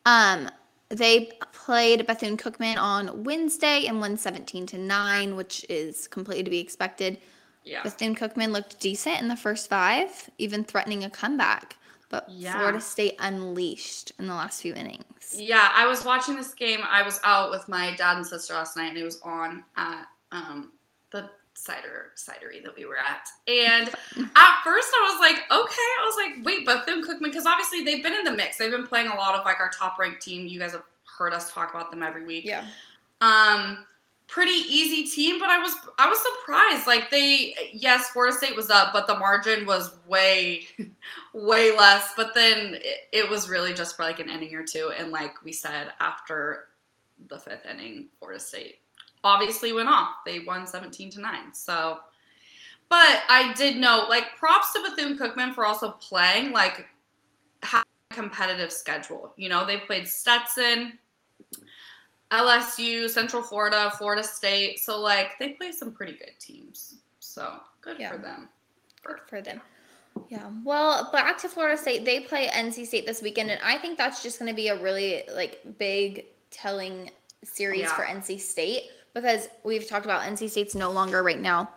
Um, 0.06 0.50
they 0.90 1.30
played 1.52 2.06
Bethune 2.06 2.36
Cookman 2.36 2.76
on 2.76 3.24
Wednesday 3.24 3.86
and 3.86 4.00
won 4.00 4.16
17 4.18 4.66
to 4.66 4.78
9, 4.78 5.36
which 5.36 5.64
is 5.68 6.06
completely 6.08 6.44
to 6.44 6.50
be 6.50 6.58
expected. 6.60 7.18
Yeah. 7.64 7.82
Bethune 7.82 8.14
Cookman 8.14 8.50
looked 8.52 8.78
decent 8.80 9.20
in 9.20 9.28
the 9.28 9.36
first 9.36 9.70
five, 9.70 10.28
even 10.38 10.64
threatening 10.64 11.04
a 11.04 11.10
comeback. 11.10 11.76
But 12.12 12.28
Yeah. 12.28 12.52
Florida 12.52 12.80
State 12.80 13.16
unleashed 13.18 14.12
in 14.18 14.26
the 14.28 14.34
last 14.34 14.60
few 14.60 14.74
innings. 14.74 15.34
Yeah, 15.34 15.70
I 15.74 15.86
was 15.86 16.04
watching 16.04 16.36
this 16.36 16.52
game. 16.52 16.80
I 16.88 17.02
was 17.02 17.18
out 17.24 17.50
with 17.50 17.66
my 17.68 17.96
dad 17.96 18.18
and 18.18 18.26
sister 18.26 18.52
last 18.52 18.76
night, 18.76 18.90
and 18.90 18.98
it 18.98 19.02
was 19.02 19.18
on 19.22 19.64
at 19.76 20.04
um, 20.30 20.72
the 21.10 21.30
cider 21.54 22.12
cidery 22.16 22.62
that 22.62 22.76
we 22.76 22.84
were 22.84 22.98
at. 22.98 23.26
And 23.48 23.88
at 24.36 24.62
first, 24.62 24.88
I 24.94 25.10
was 25.10 25.20
like, 25.20 25.36
okay. 25.50 25.88
I 26.00 26.04
was 26.04 26.16
like, 26.16 26.44
wait, 26.44 26.66
Bethune 26.66 27.02
Cookman, 27.02 27.24
because 27.24 27.46
obviously 27.46 27.82
they've 27.82 28.02
been 28.02 28.14
in 28.14 28.24
the 28.24 28.32
mix. 28.32 28.58
They've 28.58 28.70
been 28.70 28.86
playing 28.86 29.08
a 29.08 29.14
lot 29.14 29.34
of 29.34 29.46
like 29.46 29.58
our 29.58 29.70
top 29.70 29.98
ranked 29.98 30.20
team. 30.20 30.46
You 30.46 30.60
guys 30.60 30.72
have 30.72 30.84
heard 31.18 31.32
us 31.32 31.50
talk 31.50 31.72
about 31.74 31.90
them 31.90 32.02
every 32.02 32.26
week. 32.26 32.44
Yeah. 32.44 32.66
Um, 33.22 33.86
pretty 34.32 34.50
easy 34.66 35.04
team, 35.04 35.38
but 35.38 35.50
I 35.50 35.58
was 35.58 35.74
I 35.98 36.08
was 36.08 36.18
surprised. 36.18 36.86
Like 36.86 37.10
they, 37.10 37.54
yes, 37.72 38.08
Florida 38.08 38.34
State 38.34 38.56
was 38.56 38.70
up, 38.70 38.92
but 38.92 39.06
the 39.06 39.18
margin 39.18 39.66
was 39.66 39.94
way, 40.08 40.62
way 41.34 41.76
less. 41.76 42.14
But 42.16 42.34
then 42.34 42.76
it, 42.76 43.08
it 43.12 43.30
was 43.30 43.50
really 43.50 43.74
just 43.74 43.94
for 43.94 44.04
like 44.04 44.20
an 44.20 44.30
inning 44.30 44.54
or 44.54 44.64
two, 44.64 44.90
and 44.98 45.12
like 45.12 45.44
we 45.44 45.52
said, 45.52 45.92
after 46.00 46.68
the 47.28 47.38
fifth 47.38 47.66
inning, 47.66 48.08
Florida 48.18 48.40
State 48.40 48.76
obviously 49.22 49.72
went 49.72 49.90
off. 49.90 50.24
They 50.24 50.40
won 50.40 50.66
seventeen 50.66 51.10
to 51.10 51.20
nine. 51.20 51.52
So, 51.52 51.98
but 52.88 53.22
I 53.28 53.52
did 53.54 53.76
know 53.76 54.06
like 54.08 54.36
props 54.38 54.72
to 54.72 54.82
Bethune 54.82 55.18
Cookman 55.18 55.54
for 55.54 55.66
also 55.66 55.90
playing 55.92 56.52
like 56.52 56.86
competitive 58.10 58.72
schedule. 58.72 59.34
You 59.36 59.50
know, 59.50 59.66
they 59.66 59.76
played 59.76 60.08
Stetson, 60.08 60.98
LSU, 62.32 63.08
Central 63.08 63.42
Florida, 63.42 63.92
Florida 63.98 64.22
State. 64.22 64.80
So 64.80 64.98
like 65.00 65.38
they 65.38 65.50
play 65.50 65.70
some 65.72 65.92
pretty 65.92 66.12
good 66.12 66.32
teams. 66.38 66.96
So 67.20 67.60
good 67.80 67.98
Yeah. 67.98 68.10
for 68.10 68.18
them. 68.18 68.48
Good 69.04 69.18
for 69.28 69.40
them. 69.40 69.60
Yeah. 70.28 70.50
Well, 70.64 71.10
back 71.12 71.38
to 71.38 71.48
Florida 71.48 71.76
State. 71.76 72.04
They 72.04 72.20
play 72.20 72.48
NC 72.48 72.86
State 72.86 73.06
this 73.06 73.22
weekend, 73.22 73.50
and 73.50 73.60
I 73.62 73.78
think 73.78 73.96
that's 73.98 74.22
just 74.22 74.38
going 74.38 74.50
to 74.50 74.54
be 74.54 74.68
a 74.68 74.80
really 74.80 75.24
like 75.34 75.60
big 75.78 76.26
telling 76.50 77.10
series 77.44 77.80
Yeah. 77.82 77.94
for 77.94 78.04
NC 78.04 78.38
State 78.38 78.84
because 79.14 79.48
we've 79.64 79.86
talked 79.88 80.04
about 80.04 80.22
NC 80.22 80.48
State's 80.50 80.74
no 80.74 80.90
longer 80.90 81.22
right 81.22 81.40
now. 81.40 81.70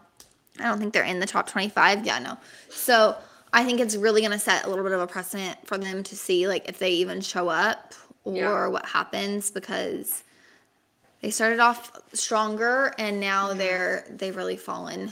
I 0.59 0.63
don't 0.63 0.79
think 0.79 0.93
they're 0.93 1.03
in 1.03 1.19
the 1.19 1.25
top 1.25 1.47
25. 1.47 2.05
Yeah, 2.05 2.19
no. 2.19 2.37
So 2.69 3.15
I 3.53 3.63
think 3.63 3.79
it's 3.79 3.95
really 3.95 4.21
going 4.21 4.31
to 4.31 4.39
set 4.39 4.65
a 4.65 4.69
little 4.69 4.83
bit 4.83 4.93
of 4.93 5.01
a 5.01 5.07
precedent 5.07 5.57
for 5.65 5.77
them 5.77 6.03
to 6.03 6.15
see 6.15 6.47
like 6.47 6.67
if 6.69 6.77
they 6.77 6.91
even 6.91 7.21
show 7.21 7.47
up 7.49 7.93
or 8.25 8.35
Yeah. 8.35 8.67
what 8.67 8.85
happens 8.85 9.49
because 9.49 10.23
they 11.25 11.31
started 11.31 11.59
off 11.59 11.91
stronger 12.13 12.93
and 12.99 13.19
now 13.19 13.49
Mm-hmm. 13.49 13.57
they're 13.57 14.05
they've 14.11 14.35
really 14.35 14.57
fallen 14.57 15.11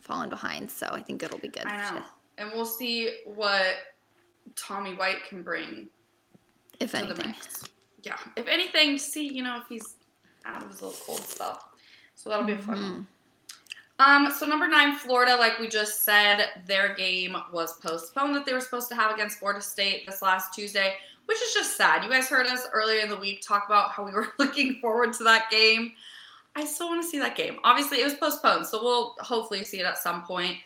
fallen 0.00 0.30
behind. 0.30 0.70
So 0.70 0.86
I 0.90 1.02
think 1.02 1.22
it'll 1.22 1.38
be 1.38 1.48
good. 1.48 1.66
I 1.66 1.88
to- 1.90 1.94
know. 1.96 2.02
And 2.38 2.50
we'll 2.54 2.64
see 2.64 3.18
what 3.26 3.66
Tommy 4.54 4.94
White 4.94 5.24
can 5.28 5.42
bring 5.42 5.88
if 6.80 6.92
to 6.92 6.96
the 6.96 7.04
anything. 7.04 7.26
mix. 7.32 7.64
Yeah. 8.02 8.16
If 8.36 8.46
anything, 8.48 8.96
see, 8.96 9.30
you 9.30 9.42
know, 9.42 9.58
if 9.60 9.64
he's 9.68 9.96
out 10.46 10.62
of 10.62 10.70
his 10.70 10.80
little 10.80 10.96
cold 11.04 11.20
stuff. 11.20 11.66
So 12.14 12.30
that'll 12.30 12.46
be 12.46 12.52
a 12.54 12.58
fun. 12.58 13.06
Um, 13.98 14.32
so 14.38 14.46
number 14.46 14.66
nine, 14.68 14.96
Florida, 14.96 15.36
like 15.36 15.58
we 15.58 15.68
just 15.68 16.02
said, 16.04 16.48
their 16.66 16.94
game 16.94 17.36
was 17.52 17.74
postponed 17.80 18.34
that 18.36 18.46
they 18.46 18.54
were 18.54 18.60
supposed 18.60 18.88
to 18.88 18.94
have 18.94 19.12
against 19.12 19.38
Florida 19.38 19.60
State 19.60 20.06
this 20.06 20.22
last 20.22 20.54
Tuesday, 20.54 20.94
which 21.26 21.40
is 21.42 21.52
just 21.54 21.76
sad. 21.76 22.02
You 22.04 22.10
guys 22.10 22.28
heard 22.28 22.46
us 22.46 22.66
earlier 22.72 23.00
in 23.00 23.08
the 23.10 23.16
week 23.16 23.42
talk 23.46 23.64
about 23.66 23.90
how 23.92 24.04
we 24.04 24.12
were 24.12 24.28
looking 24.38 24.80
forward 24.80 25.12
to 25.14 25.24
that 25.24 25.50
game. 25.50 25.92
I 26.54 26.64
still 26.64 26.88
want 26.88 27.02
to 27.02 27.08
see 27.08 27.18
that 27.18 27.36
game. 27.36 27.58
Obviously, 27.64 28.00
it 28.00 28.04
was 28.04 28.14
postponed, 28.14 28.66
so 28.66 28.82
we'll 28.82 29.14
hopefully 29.20 29.62
see 29.64 29.78
it 29.80 29.84
at 29.84 29.98
some 29.98 30.22
point. 30.24 30.56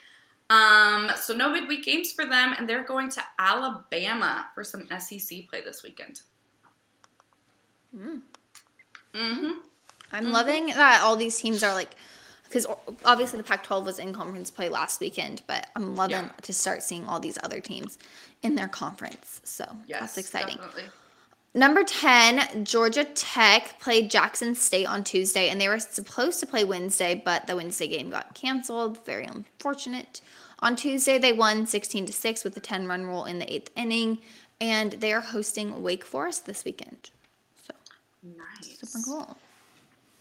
Um, 0.50 1.11
so 1.21 1.35
no 1.35 1.50
midweek 1.52 1.85
games 1.85 2.12
for 2.12 2.25
them, 2.26 2.55
and 2.59 2.69
they're 2.69 2.85
going 2.85 3.09
to 3.11 3.23
Alabama 3.38 4.47
for 4.55 4.62
some 4.64 4.87
SEC 4.99 5.49
play 5.49 5.61
this 5.64 5.83
weekend. 5.83 6.21
Mm. 7.97 8.23
Mm-hmm. 9.14 9.50
I'm 10.12 10.26
Mhm. 10.26 10.33
loving 10.33 10.67
that 10.67 11.02
all 11.02 11.17
these 11.17 11.37
teams 11.38 11.62
are 11.62 11.75
like, 11.75 11.90
because 12.50 12.66
obviously 13.04 13.37
the 13.37 13.45
Pac-12 13.45 13.85
was 13.85 13.99
in 14.00 14.12
conference 14.12 14.50
play 14.50 14.69
last 14.69 15.00
weekend, 15.00 15.42
but 15.47 15.69
I'm 15.76 15.95
loving 15.95 16.16
Yeah. 16.16 16.28
to 16.42 16.52
start 16.52 16.83
seeing 16.83 17.07
all 17.07 17.21
these 17.21 17.38
other 17.45 17.61
teams 17.61 17.97
in 18.42 18.57
their 18.57 18.66
conference. 18.66 19.40
So 19.45 19.64
Yes, 19.87 20.00
that's 20.00 20.19
exciting. 20.19 20.57
Definitely. 20.57 20.90
Number 21.54 21.85
10, 21.85 22.64
Georgia 22.64 23.04
Tech 23.04 23.78
played 23.80 24.11
Jackson 24.11 24.54
State 24.57 24.87
on 24.87 25.02
Tuesday, 25.04 25.49
and 25.49 25.61
they 25.61 25.69
were 25.69 25.78
supposed 25.80 26.40
to 26.40 26.47
play 26.47 26.64
Wednesday, 26.64 27.21
but 27.25 27.47
the 27.47 27.54
Wednesday 27.57 27.87
game 27.88 28.11
got 28.11 28.35
canceled. 28.35 29.04
Very 29.04 29.25
unfortunate. 29.26 30.21
On 30.61 30.75
Tuesday, 30.76 31.19
they 31.19 31.33
won 31.33 31.66
16 31.66 32.07
to 32.07 32.12
6 32.12 32.45
with 32.45 32.57
a 32.57 32.61
10 32.61 32.87
run 32.87 33.04
rule 33.07 33.25
in 33.26 33.38
the 33.38 33.52
eighth 33.52 33.71
inning, 33.76 34.19
and 34.61 34.92
they 34.92 35.12
are 35.12 35.21
hosting 35.21 35.83
Wake 35.83 36.04
Forest 36.04 36.47
this 36.47 36.64
weekend. 36.64 37.11
So 37.66 37.75
Nice. 38.23 38.78
super 38.80 39.04
cool. 39.04 39.38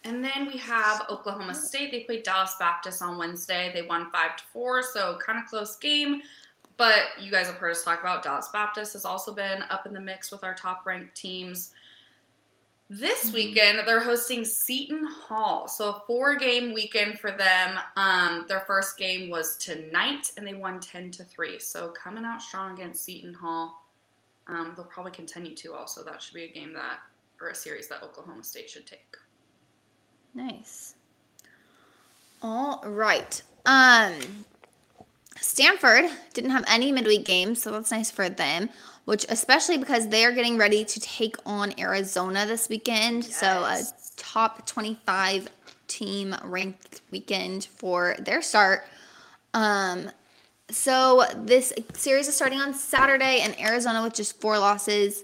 And 0.05 0.23
then 0.23 0.47
we 0.47 0.57
have 0.57 1.05
Oklahoma 1.09 1.53
State. 1.53 1.91
They 1.91 2.01
played 2.01 2.23
Dallas 2.23 2.55
Baptist 2.57 3.01
on 3.01 3.17
Wednesday. 3.17 3.71
They 3.73 3.81
won 3.81 4.09
five 4.11 4.37
to 4.37 4.43
four, 4.53 4.81
so 4.81 5.17
kind 5.25 5.37
of 5.37 5.45
close 5.45 5.75
game. 5.75 6.21
But 6.77 7.03
you 7.19 7.29
guys 7.29 7.47
have 7.47 7.57
heard 7.57 7.71
us 7.71 7.83
talk 7.83 7.99
about 7.99 8.23
Dallas 8.23 8.47
Baptist 8.53 8.93
has 8.93 9.03
also 9.03 9.33
been 9.33 9.63
up 9.69 9.85
in 9.85 9.93
the 9.93 9.99
mix 9.99 10.31
with 10.31 10.45
our 10.45 10.53
top 10.55 10.85
ranked 10.85 11.15
teams. 11.15 11.73
This 12.91 13.29
Mhm. 13.29 13.33
weekend 13.33 13.87
they're 13.87 13.99
hosting 13.99 14.43
Seton 14.45 15.05
Hall, 15.05 15.67
so 15.67 15.89
a 15.89 15.99
four 16.07 16.35
game 16.35 16.73
weekend 16.73 17.19
for 17.19 17.29
them. 17.31 17.79
Um, 17.97 18.45
their 18.47 18.61
first 18.61 18.97
game 18.97 19.29
was 19.29 19.57
tonight, 19.57 20.31
and 20.37 20.47
they 20.47 20.55
won 20.55 20.79
ten 20.79 21.11
to 21.11 21.23
three. 21.25 21.59
So 21.59 21.89
coming 21.89 22.25
out 22.25 22.41
strong 22.41 22.73
against 22.73 23.03
Seton 23.03 23.33
Hall. 23.33 23.85
Um, 24.47 24.73
they'll 24.75 24.85
probably 24.85 25.11
continue 25.11 25.55
to. 25.57 25.73
Also, 25.75 26.03
that 26.03 26.23
should 26.23 26.33
be 26.33 26.45
a 26.45 26.51
game 26.51 26.73
that 26.73 27.01
or 27.41 27.49
a 27.49 27.55
series 27.55 27.87
that 27.89 28.01
Oklahoma 28.01 28.43
State 28.43 28.69
should 28.69 28.87
take. 28.87 29.15
Nice. 30.33 30.95
All 32.41 32.81
right. 32.85 33.41
Um 33.65 34.45
Stanford 35.41 36.05
didn't 36.33 36.51
have 36.51 36.65
any 36.67 36.91
midweek 36.91 37.25
games, 37.25 37.61
so 37.61 37.71
that's 37.71 37.91
nice 37.91 38.11
for 38.11 38.29
them, 38.29 38.69
which 39.05 39.25
especially 39.29 39.77
because 39.77 40.09
they 40.09 40.25
are 40.25 40.31
getting 40.31 40.57
ready 40.57 40.83
to 40.83 40.99
take 40.99 41.35
on 41.45 41.73
Arizona 41.79 42.45
this 42.45 42.67
weekend. 42.69 43.23
So 43.25 43.47
a 43.47 43.81
top 44.17 44.65
25 44.65 45.47
team 45.87 46.35
ranked 46.43 47.01
weekend 47.09 47.65
for 47.65 48.15
their 48.19 48.41
start. 48.41 48.85
Um 49.53 50.11
so 50.71 51.23
this 51.35 51.73
series 51.93 52.27
is 52.27 52.35
starting 52.35 52.59
on 52.59 52.73
Saturday 52.73 53.39
and 53.41 53.59
Arizona 53.59 54.03
with 54.03 54.13
just 54.13 54.39
four 54.39 54.59
losses 54.59 55.23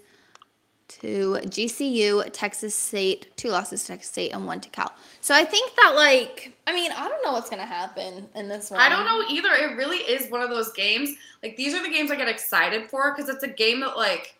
to 0.88 1.39
GCU, 1.43 2.30
Texas 2.32 2.76
State, 2.76 3.36
two 3.38 3.50
losses 3.50 3.82
to 3.82 3.88
Texas 3.88 4.12
State, 4.12 4.32
and 4.34 4.45
one 4.45 4.62
to 4.62 4.69
Cal. 4.69 4.91
So 5.21 5.34
I 5.34 5.43
think 5.43 5.76
that 5.76 5.93
like, 5.95 6.54
I 6.67 6.74
mean, 6.74 6.91
I 6.91 7.08
don't 7.08 7.24
know 7.24 7.32
what's 7.34 7.50
gonna 7.50 7.65
happen 7.65 8.28
in 8.36 8.48
this 8.48 8.69
one. 8.71 8.80
I 8.80 8.89
don't 8.89 9.06
know 9.06 9.24
either. 9.30 9.50
It 9.54 9.76
really 9.76 9.98
is 9.98 10.30
one 10.32 10.41
of 10.41 10.50
those 10.50 10.71
games. 10.74 11.10
Like 11.43 11.58
these 11.58 11.74
are 11.74 11.82
the 11.84 11.89
games 11.89 12.12
I 12.12 12.15
get 12.15 12.28
excited 12.28 12.89
for 12.89 13.13
because 13.13 13.30
it's 13.30 13.43
a 13.43 13.48
game 13.48 13.80
that 13.82 13.98
like 13.98 14.36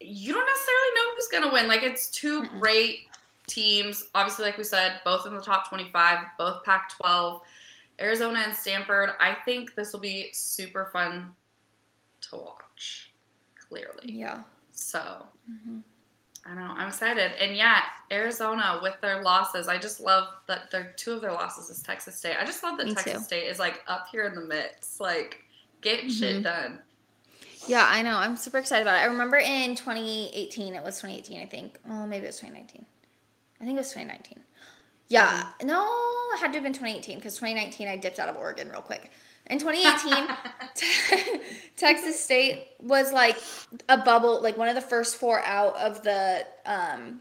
you 0.00 0.32
don't 0.32 0.46
necessarily 0.46 0.94
know 0.96 1.14
who's 1.14 1.28
gonna 1.28 1.52
win. 1.52 1.68
Like 1.68 1.82
it's 1.82 2.08
2 2.10 2.42
Mm-mm. 2.42 2.60
great 2.60 3.00
teams. 3.46 4.04
Obviously, 4.14 4.44
like 4.46 4.58
we 4.58 4.64
said, 4.64 5.00
both 5.04 5.26
in 5.26 5.34
the 5.34 5.40
top 5.42 5.68
twenty-five, 5.68 6.18
both 6.38 6.64
Pac-12. 6.64 7.40
Arizona 8.00 8.42
and 8.46 8.56
Stanford. 8.56 9.10
I 9.20 9.36
think 9.44 9.74
this 9.74 9.92
will 9.92 10.00
be 10.00 10.30
super 10.32 10.86
fun 10.92 11.30
to 12.22 12.36
watch. 12.36 13.12
Clearly, 13.68 14.04
Yeah. 14.04 14.42
So 14.72 15.26
Mhm. 15.50 15.82
I 16.44 16.54
know. 16.54 16.74
I'm 16.76 16.88
excited. 16.88 17.32
And 17.40 17.56
yeah, 17.56 17.82
Arizona 18.10 18.80
with 18.82 19.00
their 19.00 19.22
losses. 19.22 19.68
I 19.68 19.78
just 19.78 20.00
love 20.00 20.26
that 20.48 20.72
their 20.72 20.92
two 20.96 21.12
of 21.12 21.20
their 21.20 21.30
losses 21.32 21.70
is 21.70 21.82
Texas 21.84 22.16
State. 22.18 22.36
I 22.40 22.44
just 22.44 22.64
love 22.64 22.78
that 22.78 22.86
Me 22.86 22.94
Texas 22.94 23.12
too. 23.12 23.24
State 23.24 23.46
is 23.46 23.60
like 23.60 23.82
up 23.86 24.08
here 24.10 24.24
in 24.24 24.34
the 24.34 24.40
mix. 24.40 24.98
Like 24.98 25.44
get 25.82 26.00
shit 26.10 26.38
Mhm. 26.38 26.42
done. 26.42 26.82
Yeah, 27.68 27.86
I 27.88 28.02
know. 28.02 28.16
I'm 28.16 28.36
super 28.36 28.58
excited 28.58 28.82
about 28.82 28.96
it. 28.96 29.02
I 29.02 29.04
remember 29.04 29.36
in 29.36 29.76
2018, 29.76 30.74
it 30.74 30.82
was 30.82 30.98
2018, 31.00 31.40
I 31.40 31.46
think. 31.46 31.78
Oh, 31.88 32.06
maybe 32.06 32.24
it 32.24 32.28
was 32.30 32.38
2019. 32.40 32.84
I 33.60 33.64
think 33.64 33.76
it 33.76 33.78
was 33.80 33.92
2019. 33.92 34.42
Yeah, 35.06 35.48
no, 35.62 35.84
it 36.34 36.40
had 36.40 36.48
to 36.48 36.54
have 36.54 36.62
been 36.64 36.72
2018 36.72 37.18
because 37.18 37.36
2019 37.36 37.86
I 37.86 37.96
dipped 37.96 38.18
out 38.18 38.28
of 38.28 38.36
Oregon 38.36 38.68
real 38.68 38.80
quick. 38.82 39.12
In 39.50 39.58
2018, 39.58 41.40
Texas 41.76 42.18
State 42.22 42.68
was 42.80 43.12
like 43.12 43.36
a 43.88 43.98
bubble, 43.98 44.40
like 44.42 44.56
one 44.56 44.68
of 44.68 44.74
the 44.74 44.80
first 44.80 45.16
four 45.16 45.40
out 45.40 45.76
of 45.76 46.02
the 46.02 46.46
um, 46.64 47.20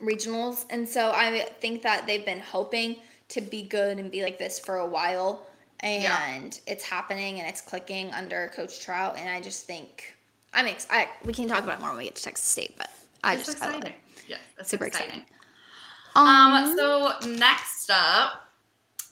regionals. 0.00 0.64
And 0.70 0.88
so 0.88 1.10
I 1.14 1.40
think 1.60 1.82
that 1.82 2.06
they've 2.06 2.24
been 2.24 2.40
hoping 2.40 2.96
to 3.28 3.40
be 3.40 3.62
good 3.62 3.98
and 3.98 4.10
be 4.10 4.22
like 4.22 4.38
this 4.38 4.58
for 4.58 4.76
a 4.76 4.86
while. 4.86 5.46
And 5.80 6.02
Yeah. 6.02 6.50
it's 6.72 6.84
happening 6.84 7.40
and 7.40 7.48
it's 7.48 7.60
clicking 7.60 8.12
under 8.12 8.50
Coach 8.54 8.80
Trout. 8.80 9.16
And 9.18 9.28
I 9.28 9.40
just 9.40 9.66
think, 9.66 10.14
I'm 10.52 10.66
ex- 10.66 10.86
I, 10.90 11.08
we 11.24 11.32
can 11.32 11.48
talk 11.48 11.62
about 11.64 11.78
it 11.78 11.80
more 11.80 11.90
when 11.90 11.98
we 11.98 12.04
get 12.04 12.16
to 12.16 12.22
Texas 12.22 12.46
State, 12.48 12.74
but 12.78 12.90
I 13.24 13.34
it's 13.34 13.46
just 13.46 13.62
I 13.62 13.66
love 13.66 13.76
exciting. 13.76 13.92
it. 13.96 14.24
Yeah, 14.28 14.36
Super 14.64 14.84
exciting. 14.86 15.08
exciting. 15.08 15.26
Um, 16.16 16.76
so 16.76 17.12
next 17.30 17.90
up, 17.92 18.49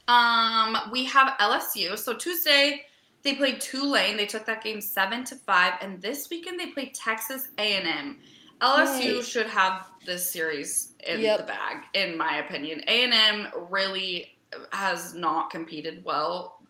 um, 0.09 0.77
we 0.91 1.05
have 1.05 1.39
LSU. 1.39 1.97
So 1.99 2.15
Tuesday 2.15 2.83
they 3.23 3.35
played 3.35 3.61
Tulane. 3.61 4.17
They 4.17 4.27
took 4.27 4.47
that 4.47 4.63
game 4.63 4.81
seven 4.81 5.25
to 5.25 5.37
five, 5.37 5.75
and 5.81 6.01
this 6.01 6.31
weekend 6.31 6.59
they 6.59 6.67
played 6.67 6.95
Texas 6.95 7.49
A 7.59 7.77
and 7.77 7.87
M. 7.87 8.19
LSU 8.61 9.23
should 9.23 9.47
have 9.47 9.87
this 10.05 10.29
series 10.29 10.95
in 11.07 11.21
Yep. 11.21 11.39
the 11.39 11.45
bag, 11.45 11.77
in 11.95 12.17
my 12.17 12.39
opinion. 12.39 12.83
A 12.89 13.05
and 13.05 13.13
M 13.13 13.49
really 13.71 14.37
has 14.73 15.15
not 15.15 15.51
competed 15.51 16.05
well 16.05 16.61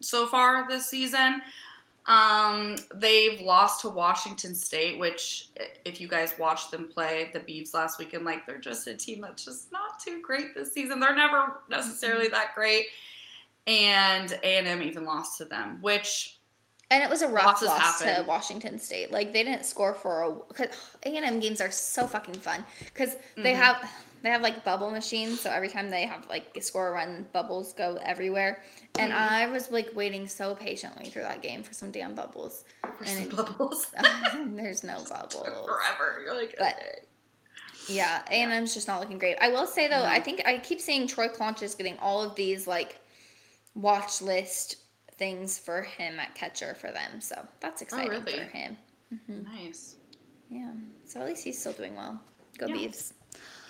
so 0.00 0.26
far 0.26 0.68
this 0.68 0.86
season. 0.86 1.40
Um, 2.06 2.76
they've 2.94 3.40
lost 3.40 3.80
to 3.82 3.88
Washington 3.88 4.54
State, 4.54 4.98
which, 4.98 5.48
if 5.84 6.00
you 6.00 6.08
guys 6.08 6.34
watched 6.38 6.70
them 6.72 6.88
play 6.88 7.30
the 7.32 7.40
Beavs 7.40 7.74
last 7.74 7.98
weekend, 7.98 8.24
like 8.24 8.44
they're 8.46 8.58
just 8.58 8.86
a 8.88 8.94
team 8.94 9.20
that's 9.20 9.44
just 9.44 9.70
not 9.70 10.00
too 10.04 10.20
great 10.20 10.54
this 10.54 10.72
season. 10.72 10.98
They're 10.98 11.14
never 11.14 11.60
necessarily 11.70 12.28
that 12.28 12.54
great, 12.56 12.86
and 13.66 14.32
A 14.42 14.58
and 14.58 14.66
M 14.66 14.82
even 14.82 15.04
lost 15.04 15.38
to 15.38 15.44
them, 15.44 15.78
which 15.80 16.38
And 16.90 17.02
it 17.04 17.08
was 17.08 17.22
a 17.22 17.28
rough 17.28 17.62
loss 17.62 18.00
to. 18.00 18.24
Washington 18.26 18.78
State. 18.80 19.12
Like 19.12 19.32
they 19.32 19.44
didn't 19.44 19.64
score 19.64 19.94
for 19.94 20.22
a 20.22 20.32
because 20.48 20.68
A 21.06 21.16
and 21.16 21.24
M 21.24 21.38
games 21.38 21.60
are 21.60 21.70
so 21.70 22.06
fucking 22.08 22.34
fun 22.34 22.64
because 22.86 23.16
they 23.36 23.52
Mhm. 23.52 23.56
have 23.56 23.90
they 24.22 24.30
have 24.30 24.42
like 24.42 24.64
bubble 24.64 24.90
machines. 24.90 25.40
So 25.40 25.50
every 25.50 25.68
time 25.68 25.90
they 25.90 26.06
have 26.06 26.28
like 26.28 26.46
a 26.56 26.60
score 26.60 26.88
a 26.88 26.92
run, 26.92 27.26
bubbles 27.32 27.72
go 27.72 27.98
everywhere. 28.02 28.62
And 28.98 29.12
Mhm. 29.12 29.16
I 29.16 29.46
was 29.48 29.70
like 29.70 29.90
waiting 29.94 30.28
so 30.28 30.54
patiently 30.54 31.10
through 31.10 31.22
that 31.22 31.42
game 31.42 31.62
for 31.62 31.74
some 31.74 31.90
damn 31.90 32.14
bubbles. 32.14 32.64
For 32.82 33.04
And 33.04 33.08
some 33.08 33.22
it- 33.22 33.36
bubbles. 33.58 33.86
There's 34.46 34.82
no 34.84 35.02
bubbles. 35.08 35.46
Forever. 35.66 36.22
You're 36.24 36.34
like, 36.34 36.54
But- 36.58 36.74
okay. 36.76 36.98
Yeah, 37.88 38.22
and 38.30 38.52
M's 38.52 38.74
just 38.74 38.86
not 38.86 39.00
looking 39.00 39.18
great. 39.18 39.36
I 39.40 39.48
will 39.48 39.66
say 39.66 39.88
though. 39.88 40.04
I 40.04 40.20
think 40.20 40.42
I 40.46 40.58
keep 40.58 40.80
seeing 40.80 41.08
Troy 41.08 41.26
Claunch 41.28 41.62
is 41.62 41.74
getting 41.74 41.98
all 41.98 42.22
of 42.22 42.36
these 42.36 42.68
like 42.68 43.00
watch 43.74 44.22
list 44.22 44.76
things 45.18 45.58
for 45.58 45.82
him 45.82 46.20
at 46.20 46.32
catcher 46.36 46.74
for 46.74 46.92
them. 46.92 47.20
So 47.20 47.44
that's 47.60 47.82
exciting 47.82 48.12
Oh, 48.12 48.20
really? 48.20 48.38
for 48.38 48.44
him. 48.44 48.76
hmm 49.26 49.42
Nice. 49.42 49.96
Yeah. 50.48 50.70
So 51.06 51.20
at 51.22 51.26
least 51.26 51.42
he's 51.42 51.58
still 51.58 51.72
doing 51.72 51.96
well. 51.96 52.20
Go 52.58 52.66
Yeah. 52.66 52.76
Beavs. 52.88 53.14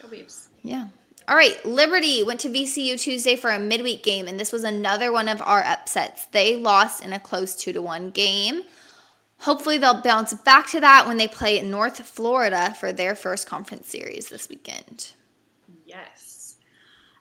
Go 0.03 0.09
Beavs. 0.09 0.49
Yeah. 0.63 0.89
All 1.29 1.37
right. 1.37 1.65
Liberty 1.65 2.25
went 2.25 2.41
to 2.41 2.49
VCU 2.49 3.01
Tuesday 3.01 3.37
for 3.37 3.51
a 3.51 3.59
midweek 3.59 4.03
game, 4.03 4.27
and 4.27 4.39
this 4.39 4.53
was 4.53 4.65
another 4.65 5.13
one 5.13 5.29
of 5.29 5.41
our 5.41 5.63
upsets. 5.63 6.27
They 6.27 6.57
lost 6.57 7.05
in 7.05 7.13
a 7.13 7.21
close 7.21 7.55
two 7.55 7.73
to 7.73 7.81
one 7.81 8.11
game. 8.11 8.63
Hopefully, 9.39 9.79
they'll 9.79 10.03
bounce 10.03 10.35
back 10.35 10.69
to 10.71 10.81
that 10.81 11.07
when 11.07 11.17
they 11.17 11.29
play 11.29 11.61
North 11.63 12.01
Florida 12.07 12.75
for 12.79 12.93
their 12.93 13.15
first 13.15 13.47
conference 13.49 13.89
series 13.89 14.29
this 14.29 14.49
weekend. 14.49 15.13
Yes. 15.85 16.57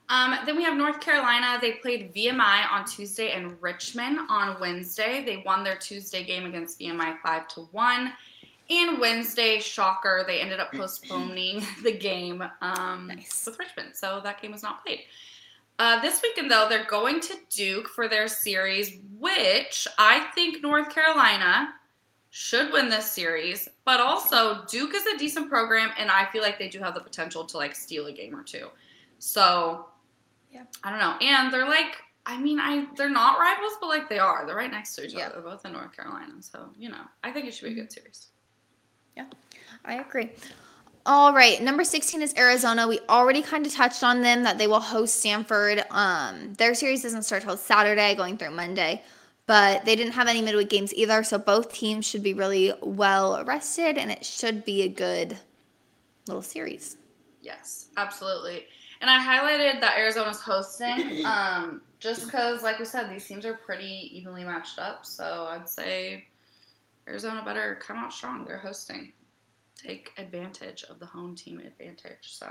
Um, 0.08 0.36
then 0.44 0.56
we 0.56 0.62
have 0.62 0.76
North 0.76 1.00
Carolina. 1.00 1.58
They 1.60 1.72
played 1.72 2.14
VMI 2.14 2.70
on 2.70 2.84
Tuesday 2.84 3.32
and 3.32 3.56
Richmond 3.60 4.18
on 4.28 4.60
Wednesday. 4.60 5.24
They 5.24 5.42
won 5.46 5.64
their 5.64 5.76
Tuesday 5.76 6.22
game 6.22 6.44
against 6.44 6.78
VMI 6.78 7.16
five 7.24 7.48
to 7.48 7.62
one. 7.72 8.12
And 8.72 8.98
Wednesday, 8.98 9.60
shocker, 9.60 10.24
they 10.26 10.40
ended 10.40 10.58
up 10.58 10.72
postponing 10.72 11.62
the 11.82 11.92
game 11.92 12.42
um, 12.62 13.08
Nice. 13.08 13.44
with 13.44 13.58
Richmond, 13.58 13.90
so 13.94 14.20
that 14.24 14.40
game 14.40 14.52
was 14.52 14.62
not 14.62 14.82
played. 14.84 15.00
Uh, 15.78 16.00
this 16.00 16.22
weekend, 16.22 16.50
though, 16.50 16.66
they're 16.70 16.86
going 16.86 17.20
to 17.20 17.34
Duke 17.50 17.88
for 17.88 18.08
their 18.08 18.28
series, 18.28 18.98
which 19.18 19.86
I 19.98 20.28
think 20.34 20.62
North 20.62 20.88
Carolina 20.94 21.74
should 22.30 22.72
win 22.72 22.88
this 22.88 23.10
series. 23.12 23.68
But 23.84 24.00
also, 24.00 24.64
Duke 24.68 24.94
is 24.94 25.04
a 25.06 25.18
decent 25.18 25.50
program, 25.50 25.90
and 25.98 26.10
I 26.10 26.26
feel 26.30 26.40
like 26.42 26.58
they 26.58 26.68
do 26.68 26.78
have 26.78 26.94
the 26.94 27.00
potential 27.00 27.44
to 27.44 27.56
like 27.58 27.74
steal 27.74 28.06
a 28.06 28.12
game 28.12 28.34
or 28.34 28.42
two. 28.42 28.68
So, 29.18 29.86
Yeah. 30.50 30.62
I 30.84 30.90
don't 30.90 30.98
know. 31.00 31.16
And 31.20 31.52
they're 31.52 31.68
like, 31.68 31.96
I 32.24 32.38
mean, 32.40 32.58
I 32.60 32.86
they're 32.96 33.10
not 33.10 33.38
rivals, 33.38 33.72
but 33.80 33.88
like 33.88 34.08
they 34.08 34.18
are. 34.20 34.46
They're 34.46 34.54
right 34.56 34.70
next 34.70 34.94
to 34.94 35.04
each 35.04 35.12
Yeah. 35.14 35.26
other. 35.26 35.34
They're 35.42 35.50
both 35.50 35.64
in 35.66 35.72
North 35.72 35.94
Carolina, 35.96 36.34
so 36.40 36.70
you 36.78 36.88
know, 36.90 37.02
I 37.24 37.32
think 37.32 37.46
it 37.46 37.54
should 37.54 37.66
be 37.74 37.80
a 37.80 37.82
good 37.82 37.92
series. 37.92 38.28
I 39.84 39.94
agree. 39.94 40.30
All 41.04 41.34
right, 41.34 41.60
number 41.60 41.82
16 41.82 42.22
is 42.22 42.34
Arizona. 42.36 42.86
We 42.86 43.00
already 43.08 43.42
kind 43.42 43.66
of 43.66 43.72
touched 43.74 44.04
on 44.04 44.22
them 44.22 44.44
that 44.44 44.56
they 44.58 44.68
will 44.68 44.80
host 44.80 45.18
Stanford. 45.18 45.82
Um, 45.90 46.54
their 46.54 46.74
series 46.74 47.02
doesn't 47.02 47.24
start 47.24 47.42
till 47.42 47.56
Saturday, 47.56 48.14
going 48.14 48.38
through 48.38 48.52
Monday, 48.52 49.02
but 49.46 49.84
they 49.84 49.96
didn't 49.96 50.12
have 50.12 50.28
any 50.28 50.40
midweek 50.40 50.68
games 50.68 50.94
either, 50.94 51.24
so 51.24 51.38
both 51.38 51.72
teams 51.72 52.06
should 52.06 52.22
be 52.22 52.34
really 52.34 52.72
well 52.80 53.44
rested, 53.44 53.98
and 53.98 54.12
it 54.12 54.24
should 54.24 54.64
be 54.64 54.82
a 54.82 54.88
good 54.88 55.36
little 56.28 56.42
series. 56.42 56.96
Yes, 57.40 57.88
absolutely. 57.96 58.66
And 59.00 59.10
I 59.10 59.18
highlighted 59.18 59.80
that 59.80 59.98
Arizona's 59.98 60.40
hosting, 60.40 61.26
um, 61.26 61.82
just 61.98 62.24
because, 62.24 62.62
like 62.62 62.78
we 62.78 62.84
said, 62.84 63.10
these 63.10 63.26
teams 63.26 63.44
are 63.44 63.54
pretty 63.54 64.08
evenly 64.12 64.44
matched 64.44 64.78
up. 64.78 65.04
So 65.04 65.48
I'd 65.50 65.68
say 65.68 66.28
Arizona 67.08 67.42
better 67.44 67.78
come 67.80 67.96
out 67.96 68.12
strong. 68.12 68.44
They're 68.44 68.58
hosting. 68.58 69.12
Take 69.76 70.12
advantage 70.18 70.84
of 70.88 70.98
the 70.98 71.06
home 71.06 71.34
team 71.34 71.58
advantage. 71.58 72.18
So 72.20 72.46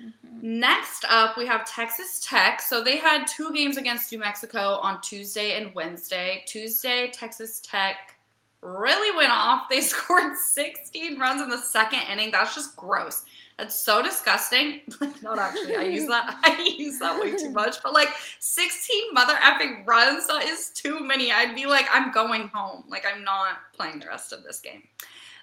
mm-hmm. 0.00 0.58
next 0.60 1.04
up, 1.08 1.36
we 1.36 1.46
have 1.46 1.66
Texas 1.66 2.24
Tech. 2.24 2.60
So 2.60 2.82
they 2.82 2.96
had 2.96 3.26
two 3.26 3.52
games 3.52 3.76
against 3.76 4.10
New 4.12 4.18
Mexico 4.18 4.78
on 4.82 5.00
Tuesday 5.02 5.60
and 5.60 5.74
Wednesday. 5.74 6.44
Tuesday, 6.46 7.10
Texas 7.12 7.60
Tech 7.60 8.16
really 8.62 9.16
went 9.16 9.30
off. 9.30 9.68
They 9.68 9.80
scored 9.82 10.36
16 10.36 11.18
runs 11.18 11.42
in 11.42 11.48
the 11.48 11.58
second 11.58 12.00
inning. 12.10 12.30
That's 12.30 12.54
just 12.54 12.76
gross. 12.76 13.24
That's 13.58 13.74
so 13.74 14.02
disgusting. 14.02 14.80
Not 15.22 15.38
actually. 15.38 15.76
I 15.76 15.82
use 15.98 16.06
that. 16.08 16.38
I 16.44 16.74
use 16.76 16.98
that 16.98 17.18
way 17.20 17.36
too 17.36 17.50
much. 17.50 17.82
But 17.82 17.94
like 17.94 18.08
16 18.38 19.14
mother 19.14 19.34
effing 19.34 19.86
runs, 19.86 20.26
that 20.26 20.44
is 20.44 20.70
too 20.70 21.00
many. 21.00 21.32
I'd 21.32 21.54
be 21.54 21.66
like, 21.66 21.86
I'm 21.90 22.12
going 22.12 22.48
home. 22.52 22.84
Like 22.88 23.04
I'm 23.10 23.24
not 23.24 23.58
playing 23.72 24.00
the 24.00 24.06
rest 24.06 24.32
of 24.32 24.42
this 24.44 24.60
game. 24.60 24.82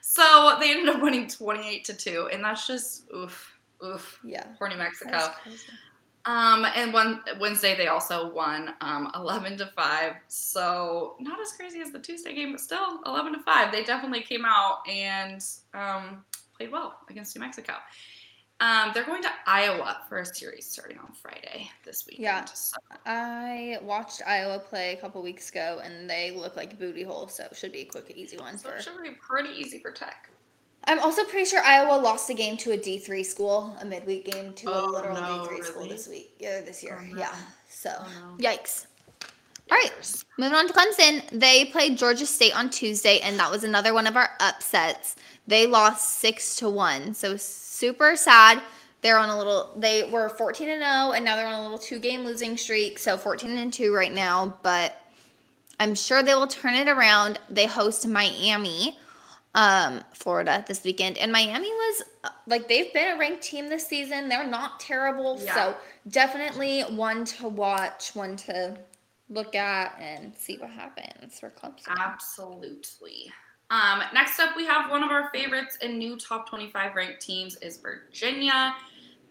So 0.01 0.57
they 0.59 0.71
ended 0.71 0.89
up 0.95 1.01
winning 1.01 1.27
28 1.27 1.85
to 1.85 1.93
two, 1.93 2.29
and 2.31 2.43
that's 2.43 2.67
just 2.67 3.05
oof, 3.15 3.57
oof 3.83 4.19
Yeah. 4.23 4.43
for 4.59 4.67
New 4.69 4.75
Mexico. 4.77 5.31
Um, 6.25 6.65
and 6.75 6.93
one 6.93 7.21
Wednesday 7.39 7.75
they 7.75 7.87
also 7.87 8.31
won 8.31 8.73
um, 8.81 9.11
11 9.15 9.57
to 9.57 9.65
5. 9.65 10.13
So 10.27 11.15
not 11.19 11.39
as 11.41 11.51
crazy 11.53 11.81
as 11.81 11.91
the 11.91 11.99
Tuesday 11.99 12.33
game, 12.35 12.51
but 12.51 12.61
still 12.61 12.99
11 13.05 13.33
to 13.33 13.39
5. 13.39 13.71
They 13.71 13.83
definitely 13.83 14.21
came 14.21 14.45
out 14.45 14.87
and 14.87 15.43
um, 15.73 16.23
played 16.63 16.71
well 16.71 16.99
against 17.09 17.35
New 17.35 17.41
Mexico. 17.41 17.73
Um, 18.59 18.91
they're 18.93 19.03
going 19.05 19.21
to 19.23 19.29
Iowa 19.45 19.97
for 20.07 20.19
a 20.19 20.25
series 20.25 20.65
starting 20.65 20.97
on 20.99 21.11
Friday 21.11 21.69
this 21.83 22.05
weekend. 22.07 22.23
Yeah. 22.23 22.45
So, 22.45 22.77
I 23.05 23.77
watched 23.81 24.21
Iowa 24.25 24.59
play 24.59 24.93
a 24.93 25.01
couple 25.01 25.21
weeks 25.21 25.49
ago, 25.49 25.81
and 25.83 26.09
they 26.09 26.31
look 26.31 26.55
like 26.55 26.71
a 26.73 26.75
booty 26.75 27.03
hole, 27.03 27.27
so 27.27 27.43
it 27.51 27.57
should 27.57 27.73
be 27.73 27.81
a 27.81 27.85
quick, 27.85 28.09
easy 28.15 28.37
one 28.37 28.57
so 28.57 28.69
for. 28.69 28.75
it 28.75 28.83
should 28.83 29.01
be 29.03 29.11
pretty 29.11 29.49
easy 29.59 29.79
for 29.79 29.91
Tech. 29.91 30.29
I'm 30.85 30.99
also 30.99 31.23
pretty 31.25 31.45
sure 31.45 31.61
Iowa 31.63 31.97
lost 31.99 32.29
a 32.29 32.33
game 32.33 32.55
to 32.57 32.71
a 32.73 32.77
D3 32.77 33.25
school, 33.25 33.75
a 33.81 33.85
midweek 33.85 34.31
game 34.31 34.53
to 34.53 34.67
Oh, 34.69 34.85
a 34.85 34.91
literal 34.91 35.15
no, 35.15 35.47
D3 35.47 35.63
school 35.65 35.87
this 35.87 36.07
week, 36.07 36.33
yeah, 36.39 36.61
this 36.61 36.83
year. 36.83 36.99
Oh, 37.01 37.13
no. 37.13 37.19
Yeah. 37.19 37.35
So, 37.69 37.91
Oh, 37.99 38.35
no. 38.37 38.43
yikes. 38.49 38.85
All 39.73 39.79
right. 39.79 40.23
Moving 40.37 40.55
on 40.55 40.67
to 40.67 40.73
Clemson, 40.73 41.23
they 41.31 41.65
played 41.65 41.97
Georgia 41.97 42.27
State 42.27 42.55
on 42.55 42.69
Tuesday, 42.69 43.19
and 43.21 43.39
that 43.39 43.49
was 43.49 43.63
another 43.63 43.95
one 43.95 44.05
of 44.05 44.15
our 44.15 44.29
upsets. 44.39 45.15
They 45.47 45.65
lost 45.65 46.19
six 46.19 46.55
to 46.57 46.69
one, 46.69 47.15
so 47.15 47.37
super 47.37 48.15
sad. 48.15 48.61
They're 49.01 49.17
on 49.17 49.29
a 49.29 49.37
little. 49.37 49.73
They 49.75 50.03
were 50.03 50.29
fourteen 50.29 50.69
and 50.69 50.83
zero, 50.83 51.13
and 51.13 51.25
now 51.25 51.35
they're 51.35 51.47
on 51.47 51.55
a 51.55 51.63
little 51.63 51.79
two-game 51.79 52.23
losing 52.23 52.55
streak. 52.55 52.99
So 52.99 53.17
fourteen 53.17 53.57
and 53.57 53.73
two 53.73 53.95
right 53.95 54.13
now, 54.13 54.55
but 54.61 55.01
I'm 55.79 55.95
sure 55.95 56.21
they 56.21 56.35
will 56.35 56.45
turn 56.45 56.75
it 56.75 56.87
around. 56.87 57.39
They 57.49 57.65
host 57.65 58.07
Miami, 58.07 58.99
um, 59.55 60.03
Florida 60.13 60.63
this 60.67 60.83
weekend, 60.83 61.17
and 61.17 61.31
Miami 61.31 61.71
was 61.71 62.03
like 62.45 62.67
they've 62.67 62.93
been 62.93 63.15
a 63.15 63.17
ranked 63.17 63.41
team 63.41 63.69
this 63.69 63.87
season. 63.87 64.29
They're 64.29 64.45
not 64.45 64.79
terrible, 64.79 65.41
Yeah. 65.41 65.55
so 65.55 65.77
definitely 66.09 66.81
one 66.83 67.25
to 67.25 67.47
watch, 67.47 68.11
one 68.13 68.35
to 68.37 68.77
look 69.33 69.55
at, 69.55 69.97
and 69.99 70.33
see 70.37 70.57
what 70.57 70.69
happens 70.69 71.39
for 71.39 71.49
Clemson. 71.49 71.95
Absolutely. 71.97 73.31
Um, 73.69 74.01
next 74.13 74.39
up, 74.39 74.55
we 74.55 74.65
have 74.65 74.91
one 74.91 75.03
of 75.03 75.09
our 75.09 75.29
favorites 75.31 75.77
and 75.81 75.97
new 75.97 76.17
top 76.17 76.47
25 76.47 76.95
ranked 76.95 77.21
teams 77.21 77.55
is 77.57 77.77
Virginia. 77.77 78.75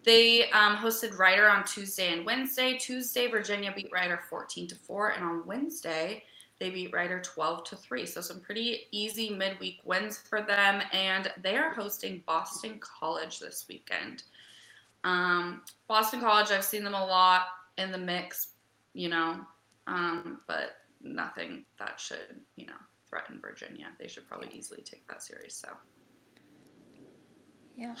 They 0.03 0.49
um, 0.51 0.75
hosted 0.75 1.17
Rider 1.17 1.47
on 1.49 1.63
Tuesday 1.63 2.11
and 2.11 2.25
Wednesday. 2.25 2.77
Tuesday, 2.77 3.27
Virginia 3.27 3.71
beat 3.73 3.89
Rider 3.93 4.19
14 4.29 4.67
to 4.67 4.75
4, 4.75 5.09
and 5.11 5.23
on 5.23 5.45
Wednesday, 5.45 6.23
they 6.59 6.69
beat 6.69 6.93
Rider 6.93 7.21
12 7.21 7.63
to 7.65 7.75
3. 7.77 8.05
So 8.05 8.19
some 8.19 8.41
pretty 8.41 8.87
easy 8.91 9.29
midweek 9.29 9.79
wins 9.85 10.17
for 10.17 10.41
them, 10.41 10.81
and 10.91 11.31
they 11.41 11.55
are 11.55 11.73
hosting 11.73 12.21
Boston 12.25 12.79
College 12.81 13.39
this 13.39 13.65
weekend. 13.69 14.23
Um, 15.05 15.61
Boston 15.87 16.19
College, 16.19 16.51
I've 16.51 16.65
seen 16.65 16.83
them 16.83 16.95
a 16.95 17.05
lot 17.05 17.47
in 17.77 17.91
the 17.91 17.97
mix, 17.97 18.49
you 18.93 19.09
know, 19.09 19.39
um, 19.87 20.39
but 20.47 20.77
nothing 21.01 21.65
that 21.79 21.99
should, 21.99 22.41
you 22.55 22.65
know, 22.65 22.73
threaten 23.09 23.39
Virginia. 23.41 23.87
They 23.99 24.07
should 24.07 24.27
probably 24.27 24.49
easily 24.53 24.81
take 24.81 25.07
that 25.07 25.21
series. 25.21 25.55
So 25.55 25.69
Yeah. 27.75 27.95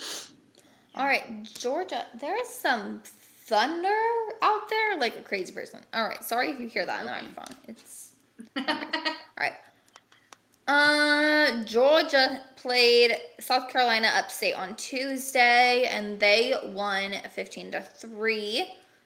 All 0.95 1.05
right, 1.05 1.43
Georgia. 1.43 2.05
There 2.19 2.39
is 2.39 2.47
some 2.49 3.01
thunder 3.45 3.89
out 4.41 4.69
there, 4.69 4.97
like 4.97 5.17
a 5.17 5.21
crazy 5.21 5.51
person. 5.51 5.81
All 5.93 6.07
right, 6.07 6.23
sorry 6.23 6.51
if 6.51 6.59
you 6.59 6.67
hear 6.67 6.85
that 6.85 6.99
on 6.99 7.05
the 7.05 7.11
microphone. 7.11 7.57
It's 7.67 8.11
all 8.57 8.63
right. 9.39 9.53
Uh, 10.67 11.63
Georgia 11.65 12.41
played 12.55 13.17
South 13.39 13.69
Carolina 13.69 14.09
upstate 14.15 14.55
on 14.55 14.75
Tuesday, 14.75 15.85
and 15.91 16.19
they 16.19 16.53
won 16.65 17.13
fifteen 17.31 17.71
to 17.71 17.81
three. 17.81 18.65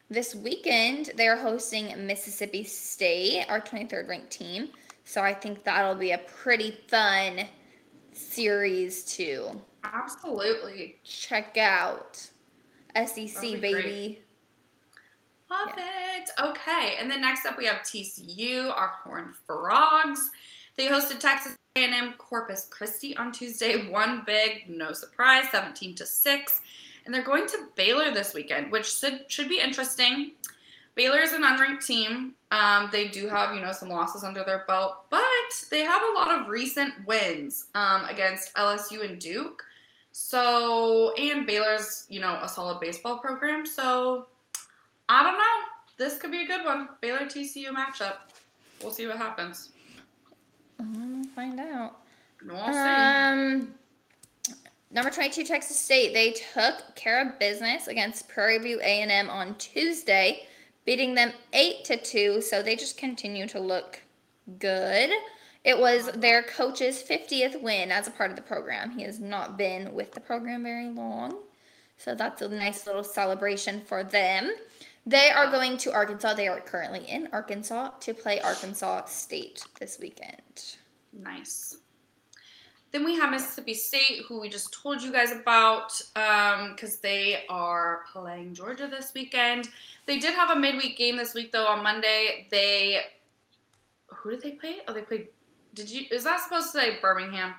This 0.10 0.34
weekend, 0.34 1.12
they're 1.18 1.36
hosting 1.36 1.94
Mississippi 2.08 2.64
State, 2.64 3.46
our 3.50 3.60
23rd 3.60 4.08
ranked 4.08 4.32
team. 4.32 4.70
So 5.04 5.22
I 5.22 5.34
think 5.34 5.64
that'll 5.64 5.96
be 5.96 6.12
a 6.12 6.18
pretty 6.18 6.72
fun 6.88 7.46
series 8.14 9.04
to 9.16 9.62
absolutely. 9.84 10.98
check 11.04 11.58
out. 11.58 12.26
SEC 12.96 13.42
be 13.42 13.56
baby. 13.58 14.22
Perfect. 15.50 16.32
Okay, 16.42 16.96
and 17.00 17.10
then 17.10 17.22
next 17.22 17.46
up 17.46 17.58
we 17.58 17.66
have 17.66 17.78
TCU, 17.78 18.70
our 18.70 18.94
Horned 19.04 19.36
Frogs. 19.46 20.30
They 20.78 20.88
hosted 20.88 21.20
Texas 21.20 21.56
A&M 21.76 22.14
Corpus 22.18 22.68
Christi 22.70 23.16
on 23.18 23.32
Tuesday. 23.32 23.88
One 23.92 24.24
big, 24.26 24.70
no 24.70 24.94
surprise, 24.94 25.46
17 25.52 25.96
to 25.96 26.06
six, 26.06 26.62
and 27.08 27.16
they're 27.16 27.24
going 27.24 27.48
to 27.48 27.58
Baylor 27.76 28.14
this 28.14 28.34
weekend, 28.34 28.72
which 28.72 28.94
should 28.94 29.22
should 29.30 29.50
be 29.50 29.60
interesting. 29.60 30.34
Baylor 30.94 31.20
is 31.20 31.32
an 31.32 31.44
unranked 31.44 31.86
team. 31.86 32.34
Um, 32.52 32.90
they 32.92 33.08
do 33.08 33.28
have, 33.30 33.56
you 33.56 33.62
know, 33.62 33.72
some 33.72 33.88
losses 33.88 34.24
under 34.24 34.44
their 34.44 34.66
belt, 34.68 35.06
but 35.10 35.22
they 35.70 35.82
have 35.82 36.02
a 36.02 36.18
lot 36.18 36.30
of 36.30 36.48
recent 36.48 36.94
wins 37.06 37.68
um, 37.76 38.06
against 38.06 38.54
LSU 38.56 39.08
and 39.08 39.20
Duke. 39.20 39.64
So, 40.12 41.14
and 41.14 41.46
Baylor's, 41.46 42.08
you 42.10 42.20
know, 42.20 42.40
a 42.42 42.50
solid 42.50 42.80
baseball 42.80 43.20
program. 43.20 43.64
So, 43.66 44.26
I 45.08 45.22
don't 45.22 45.38
know. 45.38 46.04
This 46.04 46.18
could 46.18 46.32
be 46.32 46.44
a 46.44 46.48
good 46.48 46.66
one. 46.66 46.90
Baylor 47.00 47.26
TCU 47.26 47.68
matchup. 47.68 48.16
We'll 48.82 48.92
see 48.92 49.06
what 49.06 49.18
happens. 49.18 49.70
We'll 50.80 51.24
find 51.36 51.60
out. 51.60 51.98
We'll 52.44 52.58
see. 52.58 52.64
Um, 52.64 53.27
number 54.98 55.12
22, 55.12 55.44
Texas 55.44 55.78
State. 55.78 56.12
They 56.12 56.32
took 56.32 56.96
care 56.96 57.22
of 57.22 57.38
business 57.38 57.86
against 57.86 58.28
Prairie 58.28 58.58
View 58.58 58.80
A&M 58.82 59.30
on 59.30 59.54
Tuesday, 59.60 60.48
beating 60.86 61.14
them 61.14 61.34
8 61.54 61.86
to 61.86 61.98
2. 61.98 62.42
So 62.42 62.64
they 62.64 62.76
just 62.76 62.98
continue 62.98 63.48
to 63.50 63.60
look 63.60 64.02
good. 64.58 65.12
It 65.64 65.78
was 65.78 66.10
their 66.16 66.42
coach's 66.42 67.04
50th 67.04 67.62
win 67.62 67.92
as 67.92 68.08
a 68.08 68.12
part 68.12 68.32
of 68.32 68.36
the 68.36 68.42
program. 68.42 68.90
He 68.90 69.04
has 69.04 69.20
not 69.20 69.56
been 69.56 69.94
with 69.94 70.14
the 70.14 70.20
program 70.20 70.64
very 70.64 70.90
long. 70.90 71.44
So 72.00 72.16
that's 72.16 72.42
a 72.42 72.50
nice 72.50 72.88
little 72.88 73.04
celebration 73.04 73.82
for 73.82 74.04
them. 74.04 74.52
They 75.06 75.30
are 75.30 75.52
going 75.52 75.78
to 75.78 75.94
Arkansas. 75.94 76.34
They 76.34 76.48
are 76.48 76.60
currently 76.60 77.06
in 77.08 77.30
Arkansas 77.32 77.92
to 78.00 78.16
play 78.16 78.42
Arkansas 78.42 79.06
State 79.06 79.64
this 79.80 80.00
weekend. 80.00 80.78
Nice. 81.14 81.78
Then 82.92 83.04
we 83.04 83.16
have 83.18 83.32
Mississippi 83.32 83.74
State, 83.74 84.22
who 84.28 84.40
we 84.40 84.48
just 84.50 84.74
told 84.74 85.02
you 85.02 85.12
guys 85.12 85.32
about, 85.32 85.90
because 86.14 86.94
um, 86.94 87.00
they 87.04 87.44
are 87.50 88.02
playing 88.12 88.54
Georgia 88.54 88.88
this 88.88 89.12
weekend. 89.14 89.68
They 90.06 90.20
did 90.20 90.34
have 90.34 90.52
a 90.52 90.60
midweek 90.60 90.98
game 90.98 91.18
this 91.18 91.34
week, 91.34 91.52
though. 91.52 91.68
On 91.68 91.84
Monday, 91.84 92.48
they 92.50 93.02
who 94.08 94.32
did 94.32 94.42
they 94.42 94.52
play? 94.52 94.78
Oh, 94.88 94.94
they 94.94 95.02
played. 95.02 95.28
Did 95.74 95.90
you? 95.90 96.06
Is 96.12 96.24
that 96.24 96.40
supposed 96.40 96.72
to 96.72 96.80
say 96.80 96.98
Birmingham? 97.02 97.54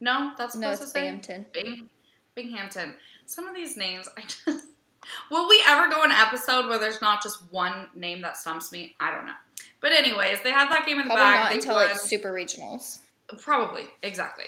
No, 0.00 0.32
that's 0.38 0.54
supposed 0.54 0.80
No, 0.80 0.86
to 0.86 0.90
say 0.90 1.00
Binghamton. 1.02 1.46
Bing, 1.52 1.88
Binghamton. 2.34 2.94
Some 3.26 3.46
of 3.48 3.54
these 3.54 3.76
names, 3.76 4.08
I 4.16 4.22
just. 4.22 4.44
Will 5.30 5.48
we 5.48 5.60
ever 5.66 5.88
go 5.90 6.02
an 6.04 6.12
episode 6.12 6.68
where 6.68 6.78
there's 6.78 7.00
not 7.00 7.22
just 7.22 7.42
one 7.50 7.88
name 7.94 8.20
that 8.20 8.36
stumps 8.36 8.70
me? 8.70 8.94
I 9.00 9.10
don't 9.14 9.26
know. 9.26 9.32
But 9.80 9.92
anyways, 9.92 10.42
they 10.42 10.50
had 10.52 10.70
that 10.70 10.86
game 10.86 11.00
in 11.00 11.08
the 11.08 11.14
Probably 11.14 11.24
bag. 11.24 11.40
not 11.40 11.48
They 11.50 11.56
until 11.56 11.74
won- 11.74 11.86
like 11.88 11.98
super 11.98 12.32
regionals. 12.32 12.98
Probably, 13.38 13.84
exactly. 14.02 14.46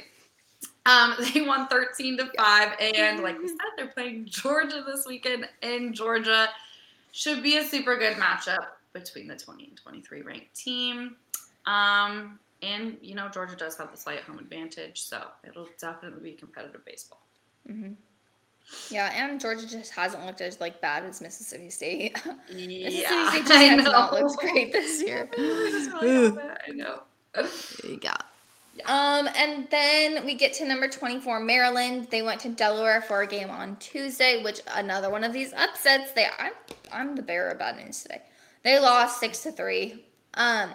Um, 0.86 1.14
they 1.34 1.42
won 1.42 1.68
13 1.68 2.18
to 2.18 2.30
5, 2.36 2.76
and 2.80 3.22
like 3.22 3.38
we 3.38 3.48
said, 3.48 3.56
they're 3.76 3.86
playing 3.88 4.26
Georgia 4.26 4.82
this 4.86 5.06
weekend 5.06 5.48
in 5.62 5.92
Georgia. 5.92 6.48
Should 7.12 7.42
be 7.42 7.58
a 7.58 7.64
super 7.64 7.96
good 7.98 8.16
matchup 8.16 8.66
between 8.92 9.28
the 9.28 9.36
20 9.36 9.64
and 9.68 9.76
23 9.76 10.22
ranked 10.22 10.54
team. 10.54 11.16
Um, 11.66 12.38
and 12.62 12.96
you 13.02 13.14
know, 13.14 13.28
Georgia 13.28 13.56
does 13.56 13.76
have 13.76 13.90
the 13.90 13.96
slight 13.96 14.20
home 14.20 14.38
advantage, 14.38 15.02
so 15.02 15.22
it'll 15.46 15.68
definitely 15.78 16.30
be 16.30 16.36
competitive 16.36 16.84
baseball. 16.84 17.22
hmm 17.66 17.92
Yeah, 18.90 19.12
and 19.14 19.40
Georgia 19.40 19.68
just 19.68 19.92
hasn't 19.92 20.24
looked 20.24 20.40
as 20.40 20.60
like 20.60 20.80
bad 20.80 21.04
as 21.04 21.20
Mississippi 21.20 21.70
State. 21.70 22.14
Mississippi 22.48 23.00
Yeah, 23.02 23.30
State 23.30 23.40
just 23.46 23.52
I 23.52 23.62
has 23.64 23.84
know. 23.84 23.90
not 23.90 24.12
looked 24.12 24.38
great 24.38 24.72
this 24.72 25.02
year. 25.02 25.28
Really 25.36 26.38
I 26.66 26.70
know. 26.72 27.02
Yeah. 27.84 28.16
Um, 28.86 29.28
and 29.36 29.68
then 29.70 30.24
we 30.24 30.34
get 30.34 30.54
to 30.54 30.64
number 30.64 30.88
24, 30.88 31.40
Maryland. 31.40 32.08
They 32.10 32.22
went 32.22 32.40
to 32.40 32.48
Delaware 32.48 33.02
for 33.02 33.22
a 33.22 33.26
game 33.26 33.50
on 33.50 33.76
Tuesday, 33.76 34.42
which 34.42 34.60
another 34.74 35.10
one 35.10 35.24
of 35.24 35.32
these 35.32 35.52
upsets. 35.52 36.12
They 36.12 36.26
I'm 36.38 36.52
I'm 36.90 37.14
the 37.14 37.22
bearer 37.22 37.50
of 37.50 37.58
bad 37.58 37.76
news 37.76 38.02
today. 38.02 38.22
They 38.62 38.78
lost 38.78 39.20
six 39.20 39.42
to 39.42 39.52
three. 39.52 40.04
Um, 40.34 40.70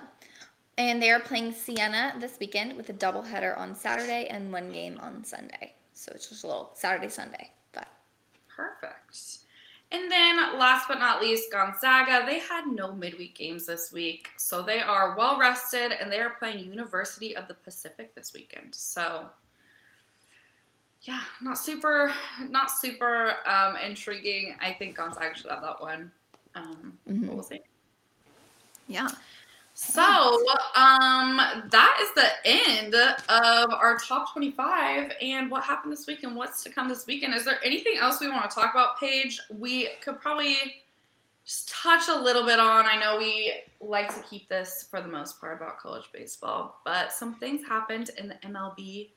and 0.77 1.01
they 1.01 1.09
are 1.09 1.19
playing 1.19 1.53
Siena 1.53 2.13
this 2.19 2.37
weekend 2.39 2.77
with 2.77 2.89
a 2.89 2.93
doubleheader 2.93 3.57
on 3.57 3.75
Saturday 3.75 4.27
and 4.29 4.53
one 4.53 4.71
game 4.71 4.99
on 5.01 5.23
Sunday. 5.23 5.73
So 5.93 6.11
it's 6.13 6.29
just 6.29 6.43
a 6.43 6.47
little 6.47 6.71
Saturday 6.75 7.09
Sunday. 7.09 7.49
And 9.91 10.11
then, 10.11 10.35
last 10.59 10.87
but 10.89 10.99
not 10.99 11.21
least, 11.21 11.49
Gonzaga. 11.51 12.25
They 12.25 12.39
had 12.39 12.65
no 12.67 12.91
midweek 12.91 13.35
games 13.35 13.65
this 13.65 13.91
week, 13.93 14.27
so 14.35 14.61
they 14.61 14.81
are 14.81 15.15
well 15.17 15.39
rested, 15.39 15.93
and 15.93 16.11
they 16.11 16.19
are 16.19 16.31
playing 16.31 16.59
University 16.65 17.37
of 17.37 17.47
the 17.47 17.53
Pacific 17.53 18.13
this 18.13 18.33
weekend. 18.33 18.75
So, 18.75 19.27
yeah, 21.03 21.21
not 21.41 21.57
super, 21.57 22.11
not 22.49 22.69
super 22.69 23.35
um, 23.45 23.77
intriguing. 23.77 24.57
I 24.61 24.73
think 24.73 24.97
Gonzaga 24.97 25.33
should 25.37 25.51
have 25.51 25.61
that 25.61 25.79
one. 25.79 26.11
Um, 26.55 26.97
Mhm. 27.09 27.27
We'll 27.29 27.43
see. 27.43 27.61
yeah. 28.87 29.07
So, 29.79 30.01
um, 30.73 31.37
that 31.69 31.99
is 32.01 32.09
the 32.15 32.29
end 32.45 32.95
of 32.95 33.71
our 33.71 33.99
top 33.99 34.33
25 34.33 35.11
and 35.21 35.51
what 35.51 35.63
happened 35.63 35.93
this 35.93 36.07
week 36.07 36.23
and 36.23 36.35
what's 36.35 36.63
to 36.63 36.71
come 36.71 36.89
this 36.89 37.05
weekend. 37.05 37.35
Is 37.35 37.45
there 37.45 37.59
anything 37.63 37.93
else 37.99 38.19
we 38.19 38.27
want 38.27 38.49
to 38.49 38.55
talk 38.55 38.73
about, 38.73 38.99
Paige? 38.99 39.39
We 39.55 39.89
could 40.01 40.19
probably 40.19 40.57
just 41.45 41.69
touch 41.69 42.07
a 42.09 42.19
little 42.19 42.43
bit 42.43 42.59
on. 42.59 42.87
I 42.87 42.99
know 42.99 43.19
we 43.19 43.53
like 43.79 44.11
to 44.15 44.27
keep 44.27 44.49
this 44.49 44.87
for 44.89 44.99
the 44.99 45.07
most 45.07 45.39
part 45.39 45.55
about 45.57 45.77
college 45.77 46.05
baseball, 46.11 46.81
but 46.83 47.11
some 47.11 47.35
things 47.35 47.63
happened 47.63 48.09
in 48.17 48.29
the 48.29 48.35
MLB. 48.47 49.11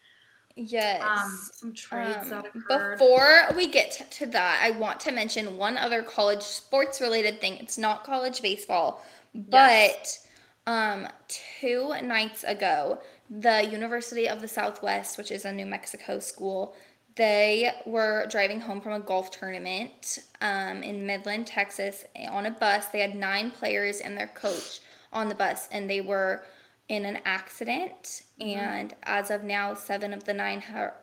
Yes. 0.57 1.01
Um, 1.03 1.49
some 1.55 1.73
trades 1.73 2.19
Um, 2.25 2.29
that 2.29 2.47
occurred. 2.55 2.99
Before 2.99 3.47
we 3.57 3.67
get 3.67 3.93
t- 3.93 4.05
to 4.11 4.27
that, 4.27 4.61
I 4.63 4.73
want 4.73 5.01
to 5.01 5.11
mention 5.11 5.57
one 5.57 5.79
other 5.79 6.03
college 6.03 6.43
sports 6.43 7.01
related 7.01 7.41
thing. 7.41 7.57
It's 7.57 7.79
not 7.79 8.05
college 8.05 8.43
baseball, 8.43 9.03
but 9.35 9.97
Yes. 9.99 10.27
Um, 10.67 11.09
two 11.29 11.95
nights 12.03 12.45
ago, 12.45 13.01
the 13.29 13.65
University 13.65 14.29
of 14.29 14.41
the 14.41 14.49
Southwest, 14.49 15.19
which 15.19 15.31
is 15.31 15.45
a 15.45 15.53
New 15.53 15.67
Mexico 15.67 16.19
school, 16.19 16.75
they 17.17 17.73
were 17.87 18.27
driving 18.31 18.61
home 18.61 18.81
from 18.81 18.93
a 18.93 19.01
golf 19.01 19.31
tournament 19.31 20.21
um, 20.41 20.83
in 20.83 21.07
Midland, 21.07 21.47
Texas, 21.47 22.05
on 22.29 22.47
a 22.47 22.51
bus. 22.51 22.87
They 22.87 23.01
had 23.01 23.15
nine 23.15 23.51
players 23.51 24.01
and 24.01 24.17
their 24.17 24.29
coach 24.29 24.81
on 25.13 25.29
the 25.29 25.35
bus, 25.35 25.69
and 25.73 25.89
they 25.91 26.01
were 26.01 26.45
in 26.89 27.05
an 27.05 27.19
accident. 27.25 28.23
Mhm. 28.41 28.57
And 28.57 28.95
as 29.03 29.31
of 29.31 29.45
now, 29.45 29.75
seven 29.75 30.13
of 30.13 30.25
the 30.25 30.35
nine 30.35 30.63
are 30.75 30.95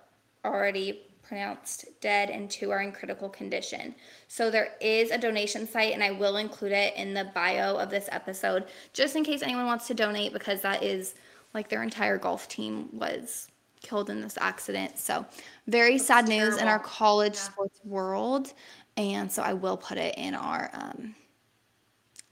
already 0.43 1.06
pronounced 1.27 1.85
dead, 2.01 2.29
and 2.29 2.49
two 2.49 2.71
are 2.71 2.81
in 2.81 2.91
critical 2.91 3.29
condition. 3.29 3.93
So 4.27 4.49
there 4.49 4.73
is 4.79 5.11
a 5.11 5.17
donation 5.17 5.67
site, 5.67 5.93
and 5.93 6.03
I 6.03 6.11
will 6.11 6.37
include 6.37 6.71
it 6.71 6.95
in 6.95 7.13
the 7.13 7.25
bio 7.35 7.75
of 7.77 7.89
this 7.89 8.07
episode, 8.11 8.65
just 8.93 9.15
in 9.15 9.23
case 9.23 9.41
anyone 9.41 9.65
wants 9.65 9.87
to 9.87 9.93
donate, 9.93 10.33
because 10.33 10.61
that 10.61 10.83
is 10.83 11.15
like 11.53 11.69
their 11.69 11.83
entire 11.83 12.17
golf 12.17 12.47
team 12.47 12.89
was 12.91 13.47
killed 13.81 14.09
in 14.09 14.21
this 14.21 14.37
accident. 14.39 14.97
So 14.97 15.25
very 15.67 15.97
That's 15.97 16.07
sad 16.07 16.27
news 16.27 16.57
in 16.57 16.67
our 16.67 16.79
college 16.79 17.35
Yeah. 17.35 17.41
sports 17.41 17.79
world, 17.83 18.53
and 18.95 19.31
so 19.31 19.43
I 19.43 19.53
will 19.53 19.77
put 19.77 19.97
it 19.97 20.15
in 20.17 20.33
our 20.33 20.69
um, 20.73 21.15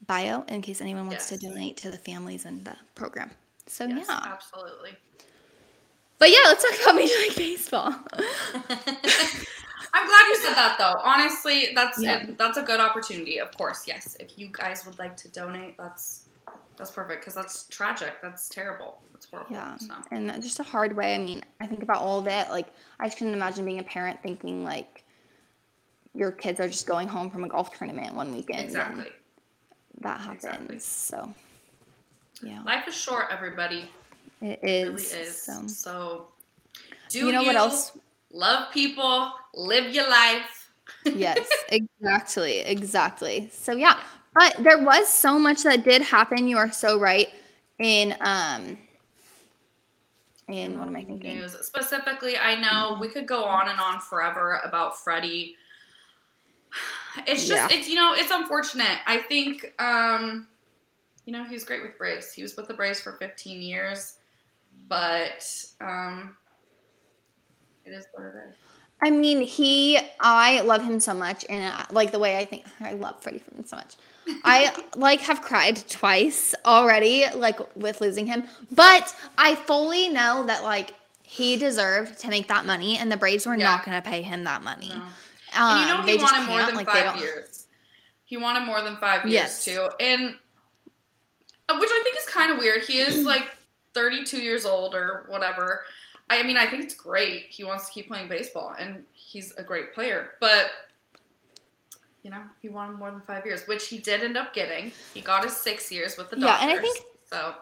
bio 0.07 0.43
in 0.43 0.61
case 0.61 0.81
anyone 0.81 1.07
wants 1.07 1.29
to 1.29 1.37
donate 1.37 1.77
to 1.77 1.91
the 1.91 1.97
families 1.97 2.45
and 2.45 2.63
the 2.65 2.75
program. 2.95 3.31
So 3.67 3.85
Yes, 3.85 4.05
yeah, 4.07 4.21
absolutely. 4.25 4.95
But 6.19 6.29
yeah, 6.29 6.37
let's 6.45 6.63
talk 6.63 6.81
about 6.81 6.95
Major 7.01 7.13
League 7.19 7.35
Baseball. 7.35 7.93
I'm 9.93 10.07
glad 10.07 10.27
you 10.27 10.35
said 10.41 10.53
that 10.55 10.75
though. 10.77 10.99
Honestly, 11.03 11.69
that's 11.73 12.01
Yeah. 12.01 12.25
that's 12.37 12.57
a 12.57 12.63
good 12.63 12.79
opportunity. 12.79 13.39
Of 13.39 13.55
course, 13.57 13.83
yes. 13.87 14.17
If 14.19 14.37
you 14.37 14.49
guys 14.51 14.85
would 14.85 14.99
like 14.99 15.15
to 15.17 15.29
donate, 15.29 15.77
that's 15.77 16.23
that's 16.77 16.91
perfect 16.91 17.21
because 17.21 17.33
that's 17.35 17.67
tragic. 17.69 18.15
That's 18.21 18.49
terrible. 18.49 18.99
That's 19.13 19.25
horrible. 19.29 19.51
Yeah, 19.55 19.77
So. 19.77 19.93
and 20.11 20.29
just 20.43 20.59
a 20.59 20.63
hard 20.63 20.93
way. 20.95 21.15
I 21.15 21.17
mean, 21.19 21.41
I 21.61 21.67
think 21.67 21.81
about 21.83 22.01
all 22.01 22.19
of 22.19 22.27
it. 22.27 22.49
Like, 22.49 22.67
I 22.99 23.05
just 23.07 23.17
couldn't 23.17 23.33
imagine 23.33 23.63
being 23.63 23.79
a 23.79 23.83
parent 23.83 24.21
thinking 24.21 24.65
like 24.65 25.05
your 26.13 26.31
kids 26.31 26.59
are 26.59 26.67
just 26.67 26.85
going 26.85 27.07
home 27.07 27.29
from 27.29 27.45
a 27.45 27.47
golf 27.47 27.77
tournament 27.77 28.13
one 28.13 28.33
weekend. 28.35 28.59
Exactly. 28.65 29.05
that 30.01 30.19
happens. 30.19 30.43
Exactly. 30.43 30.79
So, 30.79 31.33
yeah, 32.43 32.61
Life 32.63 32.89
is 32.89 32.93
short, 32.95 33.27
everybody. 33.31 33.89
It 34.41 34.59
It 34.61 34.87
really 34.87 34.93
is. 35.01 35.13
is. 35.13 35.41
So, 35.41 35.67
So, 35.67 36.27
do 37.09 37.19
you 37.19 37.31
know 37.31 37.43
what 37.43 37.55
else? 37.55 37.97
Love 38.31 38.71
people. 38.71 39.31
Live 39.53 39.93
your 39.93 40.09
life. 40.09 40.71
yes, 41.05 41.47
exactly, 41.69 42.59
exactly. 42.59 43.49
So 43.51 43.73
yeah, 43.73 43.99
but 44.33 44.55
there 44.59 44.83
was 44.83 45.07
so 45.07 45.39
much 45.39 45.63
that 45.63 45.83
did 45.83 46.01
happen. 46.01 46.47
You 46.47 46.57
are 46.57 46.71
so 46.71 46.99
right. 46.99 47.29
In 47.79 48.15
um, 48.21 48.77
in 50.47 50.77
what 50.77 50.87
am 50.87 50.95
I 50.95 51.03
thinking? 51.03 51.37
News. 51.39 51.53
Specifically, 51.65 52.37
I 52.37 52.55
know 52.55 52.97
we 52.99 53.07
could 53.07 53.27
go 53.27 53.43
on 53.43 53.67
and 53.69 53.79
on 53.79 53.99
forever 53.99 54.61
about 54.63 54.97
Freddie. 54.97 55.55
it's 57.27 57.47
just 57.47 57.71
it's 57.73 57.87
you 57.89 57.95
know 57.95 58.13
it's 58.13 58.31
unfortunate. 58.31 58.99
I 59.07 59.17
think 59.17 59.73
um, 59.79 60.47
you 61.25 61.33
know 61.33 61.43
he 61.43 61.53
was 61.53 61.63
great 61.63 61.81
with 61.81 61.97
Braves. 61.97 62.31
He 62.31 62.41
was 62.41 62.55
with 62.55 62.67
the 62.67 62.73
Braves 62.73 62.99
for 62.99 63.13
15 63.13 63.61
years, 63.61 64.15
but 64.87 65.65
um, 65.81 66.35
it 67.85 67.91
is 67.91 68.05
what 68.13 68.25
it 68.25 68.33
is. 68.49 68.55
I 69.01 69.11
mean, 69.11 69.41
he, 69.41 69.99
I 70.19 70.61
love 70.61 70.83
him 70.83 70.99
so 70.99 71.13
much, 71.13 71.45
and 71.49 71.73
uh, 71.73 71.85
like 71.91 72.11
the 72.11 72.19
way 72.19 72.37
I 72.37 72.45
think, 72.45 72.65
I 72.79 72.93
love 72.93 73.21
Freddie 73.21 73.39
Freeman 73.39 73.65
so 73.67 73.75
much. 73.75 73.95
I 74.43 74.73
like 74.95 75.19
have 75.21 75.41
cried 75.41 75.77
twice 75.89 76.55
already, 76.65 77.25
like 77.35 77.59
with 77.75 78.01
losing 78.01 78.25
him, 78.25 78.45
but 78.71 79.13
I 79.37 79.55
fully 79.55 80.09
know 80.09 80.45
that 80.45 80.63
like 80.63 80.93
he 81.23 81.57
deserved 81.57 82.19
to 82.19 82.29
make 82.29 82.47
that 82.47 82.65
money, 82.65 82.97
and 82.97 83.11
the 83.11 83.17
Braves 83.17 83.45
were 83.45 83.55
Yeah. 83.55 83.65
not 83.65 83.85
going 83.85 84.01
to 84.01 84.07
pay 84.07 84.21
him 84.21 84.43
that 84.45 84.63
money. 84.63 84.89
No. 84.89 84.95
Um, 84.95 85.11
and 85.55 85.79
you 85.81 85.87
know 85.87 86.01
he 86.17 86.23
wanted 86.23 86.47
more 86.47 86.63
than 86.65 86.75
like, 86.75 86.87
five 86.87 87.19
years. 87.19 87.67
He 88.25 88.37
wanted 88.37 88.61
more 88.61 88.81
than 88.81 88.97
five 88.97 89.23
years 89.25 89.33
Yes. 89.33 89.65
too, 89.65 89.89
and 89.99 90.35
uh, 91.67 91.77
which 91.79 91.89
I 91.91 92.01
think 92.03 92.17
is 92.17 92.25
kind 92.25 92.51
of 92.51 92.57
weird. 92.57 92.83
He 92.83 92.99
is 92.99 93.25
like 93.25 93.54
32 93.99 94.37
years 94.37 94.65
old 94.65 94.93
or 94.93 95.25
whatever. 95.29 95.85
I 96.29 96.43
mean, 96.43 96.57
I 96.57 96.67
think 96.67 96.83
it's 96.83 96.93
great. 96.93 97.45
He 97.49 97.63
wants 97.63 97.87
to 97.87 97.91
keep 97.93 98.07
playing 98.07 98.27
baseball, 98.27 98.75
and 98.77 99.03
he's 99.13 99.53
a 99.55 99.63
great 99.63 99.93
player. 99.95 100.31
But 100.39 100.69
you 102.23 102.31
know, 102.31 102.41
he 102.59 102.69
wanted 102.69 102.97
more 102.97 103.11
than 103.11 103.21
five 103.21 103.45
years, 103.45 103.67
which 103.67 103.87
he 103.87 103.99
did 103.99 104.23
end 104.23 104.35
up 104.35 104.51
getting. 104.53 104.91
He 105.13 105.21
got 105.21 105.43
his 105.43 105.55
six 105.55 105.91
years 105.91 106.17
with 106.17 106.31
the 106.31 106.35
Dodgers. 106.37 106.49
Yeah, 106.59 106.67
and 106.69 106.79
I 106.79 106.81
think- 106.81 106.97
so. 107.29 107.55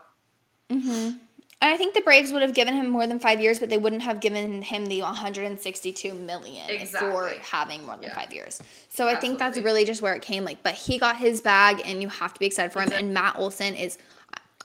Mhm. 0.70 1.20
And 1.62 1.72
I 1.74 1.78
think 1.78 1.94
the 1.94 2.02
Braves 2.02 2.32
would 2.34 2.42
have 2.42 2.54
given 2.54 2.74
him 2.74 2.90
more 2.90 3.06
than 3.08 3.20
five 3.20 3.40
years, 3.42 3.60
but 3.60 3.70
they 3.70 3.78
wouldn't 3.78 4.02
have 4.02 4.20
given 4.20 4.62
him 4.62 4.86
the 4.88 5.02
162 5.02 6.14
million 6.14 6.86
for 6.88 7.30
having 7.42 7.86
more 7.86 7.96
than 7.96 8.04
Yeah. 8.06 8.16
five 8.16 8.34
years. 8.34 8.62
So 8.90 9.08
I 9.08 9.16
think 9.16 9.40
that's 9.40 9.58
really 9.58 9.86
just 9.86 10.02
where 10.02 10.14
it 10.14 10.22
came. 10.22 10.44
Like, 10.46 10.62
but 10.64 10.74
he 10.76 10.98
got 10.98 11.18
his 11.18 11.40
bag, 11.42 11.82
and 11.86 12.02
you 12.02 12.10
have 12.10 12.34
to 12.34 12.40
be 12.40 12.46
excited 12.46 12.72
for 12.74 12.80
him. 12.80 12.88
Exactly. 12.88 13.06
And 13.06 13.14
Matt 13.14 13.36
Olson 13.38 13.76
is, 13.76 13.98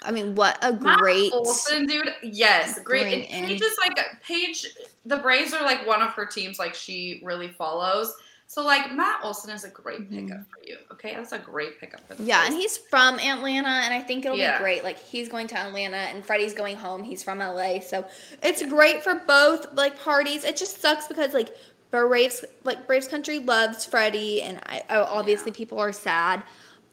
I 0.03 0.11
mean, 0.13 0.35
what 0.35 0.59
a 0.63 0.73
Matt 0.73 0.99
great. 0.99 1.33
Olson, 1.33 1.87
dude. 1.87 2.15
Yes, 2.23 2.79
great. 2.81 3.29
And. 3.31 3.47
Paige 3.47 3.61
is 3.63 3.77
like 3.79 3.99
Paige. 4.23 4.67
The 5.07 5.17
Braves 5.17 5.53
are 5.53 5.63
like 5.63 5.87
one 5.87 6.03
of 6.03 6.11
her 6.11 6.27
teams. 6.27 6.59
Like 6.59 6.75
she 6.75 7.21
really 7.25 7.49
follows. 7.49 8.15
So 8.47 8.63
like 8.65 8.95
Matt 8.95 9.21
Olson 9.23 9.51
is 9.51 9.65
a 9.65 9.69
great 9.69 10.11
Mhm. 10.11 10.27
pickup 10.29 10.41
for 10.51 10.67
you. 10.67 10.79
Okay, 10.93 11.15
that's 11.15 11.33
a 11.33 11.39
great 11.39 11.79
pickup 11.79 12.07
for 12.09 12.15
the 12.15 12.23
Yeah, 12.23 12.47
and 12.47 12.55
he's 12.55 12.79
from 12.79 13.19
Atlanta, 13.19 13.69
and 13.69 13.93
I 13.93 14.01
think 14.01 14.25
it'll 14.25 14.39
Yeah. 14.39 14.57
be 14.57 14.63
great. 14.63 14.85
Like 14.85 14.99
he's 14.99 15.29
going 15.29 15.49
to 15.49 15.59
Atlanta, 15.59 15.97
and 15.99 16.25
Freddie's 16.25 16.55
going 16.55 16.77
home. 16.77 17.03
He's 17.03 17.23
from 17.23 17.43
LA, 17.43 17.81
so 17.81 18.07
it's 18.43 18.63
great 18.63 19.03
for 19.03 19.17
both 19.17 19.75
like 19.75 19.99
parties. 20.01 20.45
It 20.45 20.57
just 20.57 20.81
sucks 20.81 21.07
because 21.09 21.35
like 21.35 21.55
Braves, 21.91 22.45
like 22.65 22.87
Braves 22.87 23.09
country 23.09 23.39
loves 23.39 23.85
Freddie, 23.85 24.41
and 24.43 24.61
I 24.65 24.83
oh, 24.91 25.03
obviously 25.05 25.53
people 25.53 25.79
are 25.79 25.93
sad, 25.93 26.43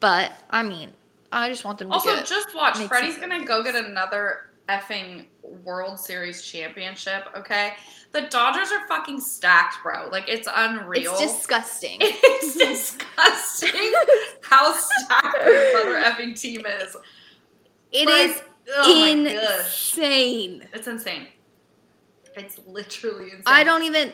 but 0.00 0.32
I 0.50 0.62
mean, 0.62 0.92
I 1.32 1.48
just 1.48 1.64
want 1.64 1.78
them 1.78 1.88
to 1.88 1.94
also 1.94 2.14
get. 2.14 2.26
just 2.26 2.54
watch. 2.54 2.76
Freddie's 2.78 3.18
gonna 3.18 3.44
go 3.44 3.62
get 3.62 3.74
another 3.74 4.50
effing 4.68 5.26
World 5.64 5.98
Series 5.98 6.42
championship. 6.42 7.24
Okay, 7.36 7.74
the 8.12 8.22
Dodgers 8.22 8.70
are 8.72 8.86
fucking 8.88 9.20
stacked, 9.20 9.76
bro. 9.82 10.08
Like 10.10 10.28
it's 10.28 10.48
unreal. 10.54 11.12
it's 11.18 11.36
disgusting. 11.36 11.98
It's 12.02 12.56
disgusting 12.56 13.92
how 14.42 14.72
stacked 14.74 15.44
this 15.44 15.74
other 15.74 15.96
effing 16.00 16.38
team 16.40 16.64
is. 16.66 16.96
It 17.92 18.06
Like, 18.06 18.30
is 18.30 18.42
oh 18.76 19.06
insane. 19.10 20.66
It's 20.72 20.86
insane. 20.86 21.28
It's 22.36 22.60
literally 22.66 23.26
insane. 23.30 23.42
I 23.46 23.64
don't 23.64 23.82
even. 23.84 24.12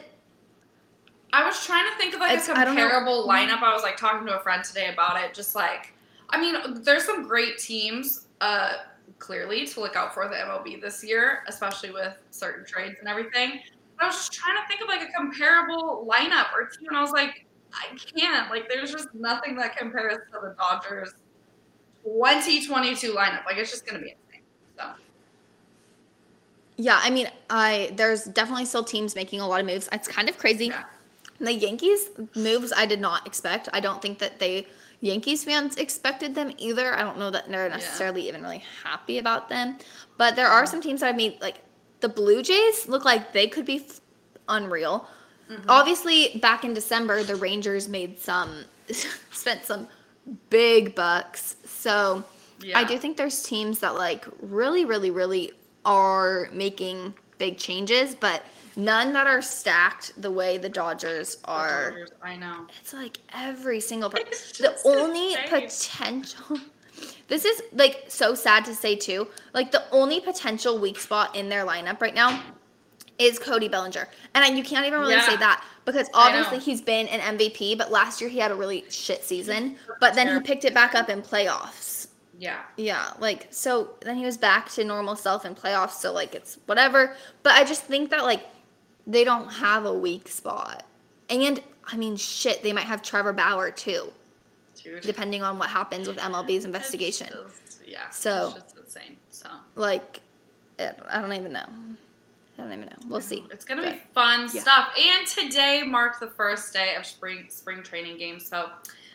I 1.33 1.47
was 1.47 1.65
trying 1.65 1.91
to 1.91 1.97
think 1.99 2.15
of 2.15 2.21
like 2.21 2.33
It's- 2.33 2.49
a 2.49 2.53
I 2.59 2.65
comparable 2.65 3.27
lineup. 3.27 3.63
I 3.63 3.73
was 3.73 3.83
like 3.83 3.97
talking 3.97 4.27
to 4.27 4.39
a 4.39 4.41
friend 4.43 4.63
today 4.63 4.91
about 4.93 5.23
it. 5.23 5.33
Just 5.35 5.55
like, 5.55 5.95
I 6.33 6.41
mean, 6.41 6.83
there's 6.83 7.05
some 7.05 7.23
great 7.23 7.59
teams, 7.59 8.27
uh, 8.41 8.73
clearly 9.19 9.67
to 9.67 9.81
look 9.81 9.95
out 9.95 10.13
for 10.13 10.29
the 10.29 10.35
MLB 10.35 10.81
this 10.81 11.05
year, 11.05 11.45
especially 11.47 11.91
with 11.91 12.17
certain 12.31 12.67
trades 12.67 12.97
and 12.99 13.09
everything. 13.09 13.61
I 14.01 14.07
was 14.07 14.17
just 14.17 14.33
trying 14.33 14.57
to 14.57 14.67
think 14.67 14.81
of 14.81 14.89
like 14.89 15.09
a 15.09 15.13
comparable 15.13 16.07
lineup 16.11 16.53
or 16.53 16.67
team, 16.67 16.89
and 16.89 16.97
I 16.97 17.01
was 17.01 17.13
like, 17.13 17.47
I 17.73 17.97
can't. 18.19 18.51
Like, 18.51 18.69
there's 18.69 18.91
just 18.91 19.15
nothing 19.15 19.55
that 19.57 19.77
compares 19.77 20.15
to 20.33 20.41
the 20.41 20.57
Dodgers 20.59 21.13
2022 22.05 23.13
lineup. 23.13 23.45
Like, 23.45 23.57
it's 23.59 23.71
just 23.71 23.87
gonna 23.87 24.01
be 24.01 24.15
insane. 24.27 24.43
So. 24.77 24.91
Yeah, 26.77 26.99
I 27.01 27.11
mean, 27.11 27.29
I 27.49 27.93
there's 27.95 28.25
definitely 28.25 28.65
still 28.65 28.85
teams 28.85 29.15
making 29.15 29.41
a 29.41 29.47
lot 29.47 29.61
of 29.61 29.67
moves. 29.67 29.89
It's 29.93 30.09
kind 30.09 30.29
of 30.29 30.37
crazy. 30.39 30.67
Yeah. 30.67 30.85
The 31.39 31.53
Yankees 31.53 32.11
moves 32.35 32.73
I 32.77 32.87
did 32.87 33.01
not 33.01 33.27
expect. 33.27 33.69
I 33.73 33.81
don't 33.81 34.03
think 34.03 34.19
that 34.19 34.39
they 34.39 34.67
Yankees 35.03 35.43
fans 35.45 35.77
expected 35.77 36.35
them 36.35 36.53
either. 36.59 36.95
I 36.95 37.03
don't 37.03 37.19
know 37.19 37.31
that 37.31 37.49
they're 37.51 37.69
necessarily 37.69 38.29
even 38.29 38.41
really 38.43 38.63
happy 38.85 39.19
about 39.19 39.49
them. 39.49 39.77
But 40.17 40.37
there 40.37 40.47
are 40.47 40.65
some 40.65 40.81
teams 40.81 41.01
that 41.01 41.09
have 41.09 41.17
made 41.17 41.41
like 41.43 41.57
the 42.01 42.09
Blue 42.09 42.41
Jays 42.43 42.87
look 42.89 43.05
like 43.05 43.33
they 43.33 43.49
could 43.49 43.65
be 43.67 43.85
f- 43.89 44.01
unreal. 44.49 45.09
Mhm. 45.51 45.65
Obviously, 45.69 46.39
back 46.41 46.65
in 46.65 46.73
December, 46.73 47.25
the 47.25 47.35
Rangers 47.35 47.89
made 47.89 48.21
some 48.21 48.65
spent 49.33 49.65
some 49.65 49.89
big 50.51 50.95
bucks. 50.95 51.57
So 51.65 52.23
Yeah. 52.61 52.79
I 52.79 52.85
do 52.85 52.97
think 52.97 53.17
there's 53.17 53.43
teams 53.43 53.81
that 53.81 53.97
like 53.97 54.25
really, 54.41 54.85
really, 54.85 55.11
really 55.11 55.53
are 55.85 56.49
making 56.53 57.15
big 57.39 57.59
changes, 57.59 58.15
but 58.15 58.45
none 58.77 59.13
that 59.13 59.27
are 59.27 59.43
stacked 59.43 60.13
the 60.21 60.31
way 60.31 60.59
the 60.59 60.69
Dodgers 60.69 61.37
The 61.37 61.49
are. 61.49 61.91
Dodgers, 61.91 62.11
I 62.23 62.37
know. 62.37 62.67
It's 62.81 62.93
like 62.93 63.19
every 63.35 63.81
single. 63.81 64.11
Per- 64.11 64.19
It's 64.19 64.59
the 64.59 64.77
only 64.85 65.35
insane. 65.35 65.49
potential. 65.49 66.59
This 67.27 67.45
is 67.47 67.63
like 67.73 68.05
so 68.09 68.35
sad 68.35 68.65
to 68.67 68.75
say 68.75 68.95
too. 68.95 69.27
Like 69.55 69.73
the 69.73 69.83
only 69.91 70.21
potential 70.21 70.79
weak 70.79 71.01
spot 71.01 71.35
in 71.35 71.49
their 71.49 71.65
lineup 71.65 72.01
right 72.01 72.15
now 72.15 72.43
is 73.19 73.39
Cody 73.39 73.67
Bellinger, 73.69 74.09
and 74.35 74.45
I, 74.45 74.49
you 74.49 74.63
can't 74.63 74.87
even 74.87 75.01
really 75.01 75.19
say 75.23 75.37
that 75.37 75.65
because 75.85 76.09
obviously 76.15 76.59
he's 76.59 76.81
been 76.81 77.09
an 77.09 77.39
MVP, 77.39 77.77
but 77.79 77.91
last 77.91 78.21
year 78.21 78.29
he 78.31 78.39
had 78.39 78.51
a 78.51 78.55
really 78.55 78.85
shit 78.89 79.25
season. 79.25 79.77
But 80.01 80.15
then 80.15 80.33
he 80.35 80.41
picked 80.43 80.65
it 80.65 80.75
back 80.75 80.95
up 80.95 81.09
in 81.09 81.23
playoffs. 81.23 82.09
Yeah. 82.39 82.61
Yeah, 82.77 83.13
like 83.19 83.49
so 83.51 83.95
then 84.03 84.17
he 84.17 84.25
was 84.25 84.37
back 84.37 84.71
to 84.73 84.85
normal 84.85 85.17
self 85.17 85.45
in 85.45 85.55
playoffs, 85.55 85.93
so 85.95 86.13
like 86.13 86.35
it's 86.35 86.59
whatever. 86.67 87.17
But 87.43 87.55
I 87.55 87.65
just 87.65 87.83
think 87.85 88.11
that 88.11 88.23
like 88.25 88.47
they 89.07 89.25
don't 89.25 89.49
have 89.49 89.85
a 89.87 89.93
weak 89.93 90.29
spot. 90.29 90.85
And 91.31 91.63
I 91.87 91.97
mean 91.97 92.17
shit, 92.17 92.63
they 92.63 92.73
might 92.73 92.85
have 92.87 93.03
Trevor 93.03 93.33
Bauer 93.33 93.71
too, 93.71 94.13
Dude. 94.83 95.03
depending 95.03 95.43
on 95.43 95.59
what 95.59 95.69
happens 95.71 96.07
with 96.09 96.19
MLB's 96.19 96.65
investigation. 96.65 97.29
Just- 97.31 97.83
yeah. 97.87 98.09
So- 98.11 98.55
it's 98.57 98.75
insane. 98.75 99.17
So 99.31 99.49
Like 99.75 100.21
I 100.79 100.93
I 101.11 101.21
don't 101.21 101.33
even 101.33 101.53
know. 101.53 101.67
I 102.59 102.63
don't 102.63 102.73
even 102.73 102.87
know. 102.87 102.97
We'll 103.09 103.21
see. 103.21 103.45
It's 103.51 103.65
gonna 103.65 103.83
But, 103.83 103.93
be 103.95 104.01
fun 104.15 104.49
yeah. 104.53 104.61
stuff. 104.61 104.89
And 104.99 105.27
today 105.27 105.83
marked 105.83 106.21
the 106.21 106.29
first 106.29 106.73
day 106.73 106.95
of 106.97 107.07
spring 107.07 107.47
spring 107.49 107.83
training 107.83 108.19
games, 108.19 108.47
so 108.47 108.71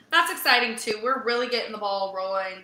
that's 0.10 0.32
exciting 0.32 0.76
too. 0.76 1.00
We're 1.04 1.24
really 1.24 1.48
getting 1.48 1.72
the 1.72 1.78
ball 1.78 2.14
rolling. 2.16 2.64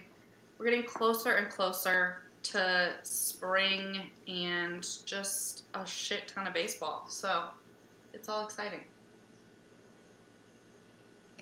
We're 0.57 0.65
getting 0.65 0.83
closer 0.83 1.33
and 1.35 1.49
closer 1.49 2.22
to 2.43 2.91
spring 3.03 4.01
and 4.27 4.87
just 5.05 5.63
a 5.73 5.85
shit 5.85 6.27
ton 6.27 6.47
of 6.47 6.53
baseball. 6.53 7.05
So 7.07 7.45
it's 8.13 8.29
all 8.29 8.45
exciting. 8.45 8.81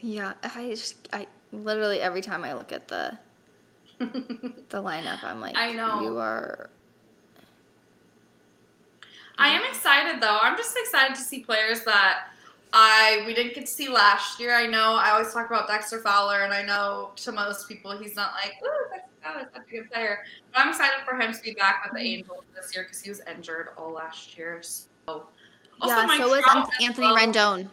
Yeah, 0.01 0.33
I 0.43 0.69
just 0.69 1.09
I 1.13 1.27
literally 1.51 2.01
every 2.01 2.21
time 2.21 2.43
I 2.43 2.53
look 2.53 2.71
at 2.71 2.87
the 2.87 3.17
the 3.99 4.81
lineup, 4.81 5.23
I'm 5.23 5.41
like, 5.41 5.55
I 5.55 5.73
know. 5.73 6.01
you 6.01 6.17
are 6.17 6.69
I 9.37 9.49
am 9.49 9.63
excited 9.69 10.21
though. 10.21 10.37
I'm 10.41 10.55
just 10.55 10.75
excited 10.77 11.15
to 11.15 11.21
see 11.21 11.39
players 11.39 11.83
that 11.85 12.27
I 12.73 13.23
we 13.25 13.33
didn't 13.33 13.55
get 13.55 13.65
to 13.65 13.71
see 13.71 13.89
last 13.89 14.39
year. 14.39 14.55
I 14.55 14.67
know 14.67 14.93
I 14.93 15.11
always 15.11 15.33
talk 15.33 15.47
about 15.47 15.67
Dexter 15.67 15.99
Fowler, 15.99 16.41
and 16.41 16.53
I 16.53 16.63
know 16.63 17.11
to 17.17 17.31
most 17.31 17.67
people 17.67 17.97
he's 17.97 18.15
not 18.15 18.33
like, 18.33 18.53
"Ooh, 18.63 18.99
Fowler's 19.23 19.47
such 19.53 19.63
a 19.67 19.71
good 19.71 19.91
player." 19.91 20.23
But 20.53 20.61
I'm 20.61 20.69
excited 20.69 20.97
for 21.05 21.15
him 21.19 21.31
to 21.33 21.41
be 21.41 21.53
back 21.53 21.83
with 21.85 21.93
the 21.93 21.99
Angels 22.07 22.43
this 22.55 22.73
year 22.75 22.83
because 22.85 23.01
he 23.01 23.09
was 23.09 23.21
injured 23.33 23.69
all 23.77 23.91
last 23.91 24.37
year. 24.37 24.61
So, 24.61 24.87
also 25.07 25.27
yeah. 25.95 26.17
So 26.17 26.29
was 26.29 26.41
Trout 26.43 26.55
An- 26.57 26.63
as 26.79 26.85
Anthony 26.87 27.07
well. 27.07 27.17
Rendon. 27.17 27.69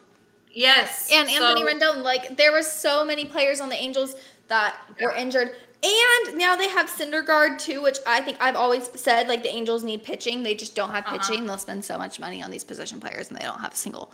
Yes, 0.51 1.11
And 1.13 1.29
Anthony 1.29 1.61
so- 1.63 1.67
Rendon, 1.67 2.03
like 2.03 2.37
there 2.37 2.53
were 2.53 2.63
so 2.63 3.05
many 3.05 3.25
players 3.25 3.61
on 3.61 3.69
the 3.69 3.77
Angels 3.77 4.15
that 4.49 4.77
were 5.01 5.13
injured. 5.13 5.55
And 5.81 6.37
now 6.37 6.57
they 6.57 6.69
have 6.69 6.89
Syndergaard 6.91 7.59
too, 7.61 7.81
which 7.83 7.99
I 8.05 8.21
think 8.21 8.39
I've 8.41 8.57
always 8.57 8.91
said 9.01 9.29
like 9.29 9.43
the 9.45 9.51
Angels 9.55 9.85
need 9.85 10.03
pitching. 10.03 10.43
They 10.43 10.55
just 10.57 10.75
don't 10.75 10.91
have 10.91 11.05
Uh-huh. 11.07 11.19
pitching. 11.19 11.47
They'll 11.47 11.59
spend 11.59 11.85
so 11.85 11.97
much 11.99 12.19
money 12.19 12.43
on 12.43 12.51
these 12.51 12.65
position 12.65 12.99
players 12.99 13.29
and 13.29 13.39
they 13.39 13.45
don't 13.45 13.61
have 13.61 13.75
a 13.75 13.77
single 13.77 14.11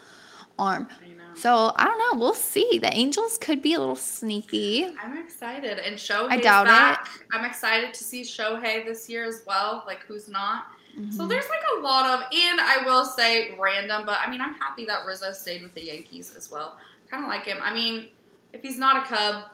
arm. 0.59 0.89
So 1.37 1.73
I 1.77 1.85
don't 1.85 1.99
know. 1.99 2.19
We'll 2.21 2.35
see. 2.35 2.79
The 2.79 2.93
Angels 2.95 3.39
could 3.39 3.61
be 3.63 3.75
a 3.75 3.79
little 3.79 3.97
sneaky. 3.97 4.87
I'm 5.03 5.17
excited, 5.19 5.79
and 5.79 5.97
Shohei's 5.97 6.29
I 6.31 6.37
doubt 6.39 6.67
it. 6.67 6.71
back. 6.71 7.09
I'm 7.33 7.45
excited 7.45 7.93
to 7.95 8.05
see 8.05 8.23
Shohei 8.23 8.85
this 8.85 9.09
year 9.09 9.25
as 9.25 9.43
well. 9.47 9.85
Like, 9.87 10.01
who's 10.05 10.29
not? 10.29 10.67
So 11.11 11.25
Mhm. 11.25 11.29
there's 11.29 11.49
like 11.49 11.63
a 11.77 11.81
lot 11.81 12.07
of, 12.07 12.21
and 12.33 12.61
I 12.61 12.83
will 12.85 13.05
say 13.05 13.57
random, 13.59 14.07
but 14.07 14.21
I 14.25 14.31
mean, 14.31 14.41
I'm 14.41 14.55
happy 14.55 14.85
that 14.87 15.05
Rizzo 15.05 15.33
stayed 15.33 15.63
with 15.63 15.75
the 15.75 15.83
Yankees 15.85 16.35
as 16.37 16.51
well. 16.51 16.79
Kind 17.11 17.25
of 17.25 17.29
like 17.31 17.45
him. 17.45 17.59
I 17.63 17.73
mean, 17.75 18.11
if 18.53 18.63
he's 18.63 18.79
not 18.79 19.05
a 19.05 19.07
Cub, 19.07 19.45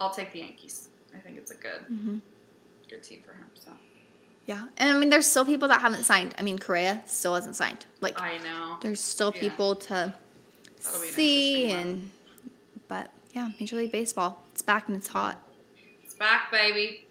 I'll 0.00 0.10
take 0.14 0.32
the 0.32 0.38
Yankees. 0.40 0.88
I 1.14 1.18
think 1.18 1.36
it's 1.38 1.50
a 1.50 1.56
good 1.56 1.80
hmm 1.88 2.18
good 2.88 3.02
team 3.02 3.22
for 3.24 3.32
him. 3.32 3.46
So 3.54 3.70
Yeah, 4.46 4.66
and 4.78 4.96
I 4.96 4.98
mean, 4.98 5.10
there's 5.10 5.26
still 5.26 5.44
people 5.44 5.68
that 5.68 5.80
haven't 5.80 6.04
signed. 6.04 6.34
I 6.38 6.42
mean, 6.42 6.58
Correa 6.58 7.02
still 7.06 7.34
hasn't 7.34 7.54
signed. 7.56 7.86
Like, 8.00 8.20
I 8.20 8.38
know. 8.38 8.78
there's 8.80 9.00
still 9.00 9.32
Yeah. 9.34 9.40
people 9.40 9.76
to 9.76 10.14
That'll 10.84 11.00
be 11.00 11.08
an 11.08 11.12
see, 11.14 11.62
interesting 11.64 11.78
one. 11.78 11.86
and 11.88 12.10
but 12.88 13.10
yeah, 13.32 13.50
Major 13.60 13.76
League 13.76 13.92
Baseball, 13.92 14.42
it's 14.52 14.62
back 14.62 14.88
and 14.88 14.96
it's 14.96 15.08
hot. 15.08 15.40
It's 16.04 16.14
back, 16.14 16.50
baby. 16.50 17.06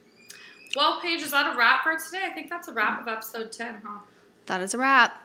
Well, 0.75 0.99
Paige, 1.01 1.21
is 1.21 1.31
that 1.31 1.53
a 1.53 1.57
wrap 1.57 1.83
for 1.83 1.95
today? 1.97 2.23
I 2.25 2.29
think 2.29 2.49
that's 2.49 2.67
a 2.67 2.73
wrap 2.73 3.01
of 3.01 3.07
episode 3.07 3.51
10, 3.51 3.81
huh? 3.83 3.99
That 4.45 4.61
is 4.61 4.73
a 4.73 4.77
wrap. 4.77 5.23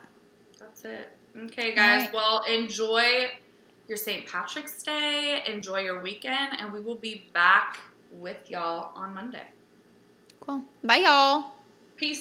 That's 0.59 0.85
it. 0.85 1.11
Okay, 1.37 1.75
guys. 1.75 2.03
right. 2.03 2.13
Well, 2.13 2.43
enjoy 2.49 3.27
your 3.87 3.97
St. 3.97 4.25
Patrick's 4.25 4.81
Day. 4.81 5.43
Enjoy 5.47 5.81
your 5.81 6.01
weekend, 6.01 6.59
and 6.59 6.71
we 6.71 6.79
will 6.79 6.95
be 6.95 7.29
back 7.33 7.79
with 8.11 8.49
y'all 8.49 8.91
on 8.95 9.13
Monday. 9.13 9.43
Cool. 10.39 10.63
Bye, 10.83 10.97
y'all. 10.97 11.51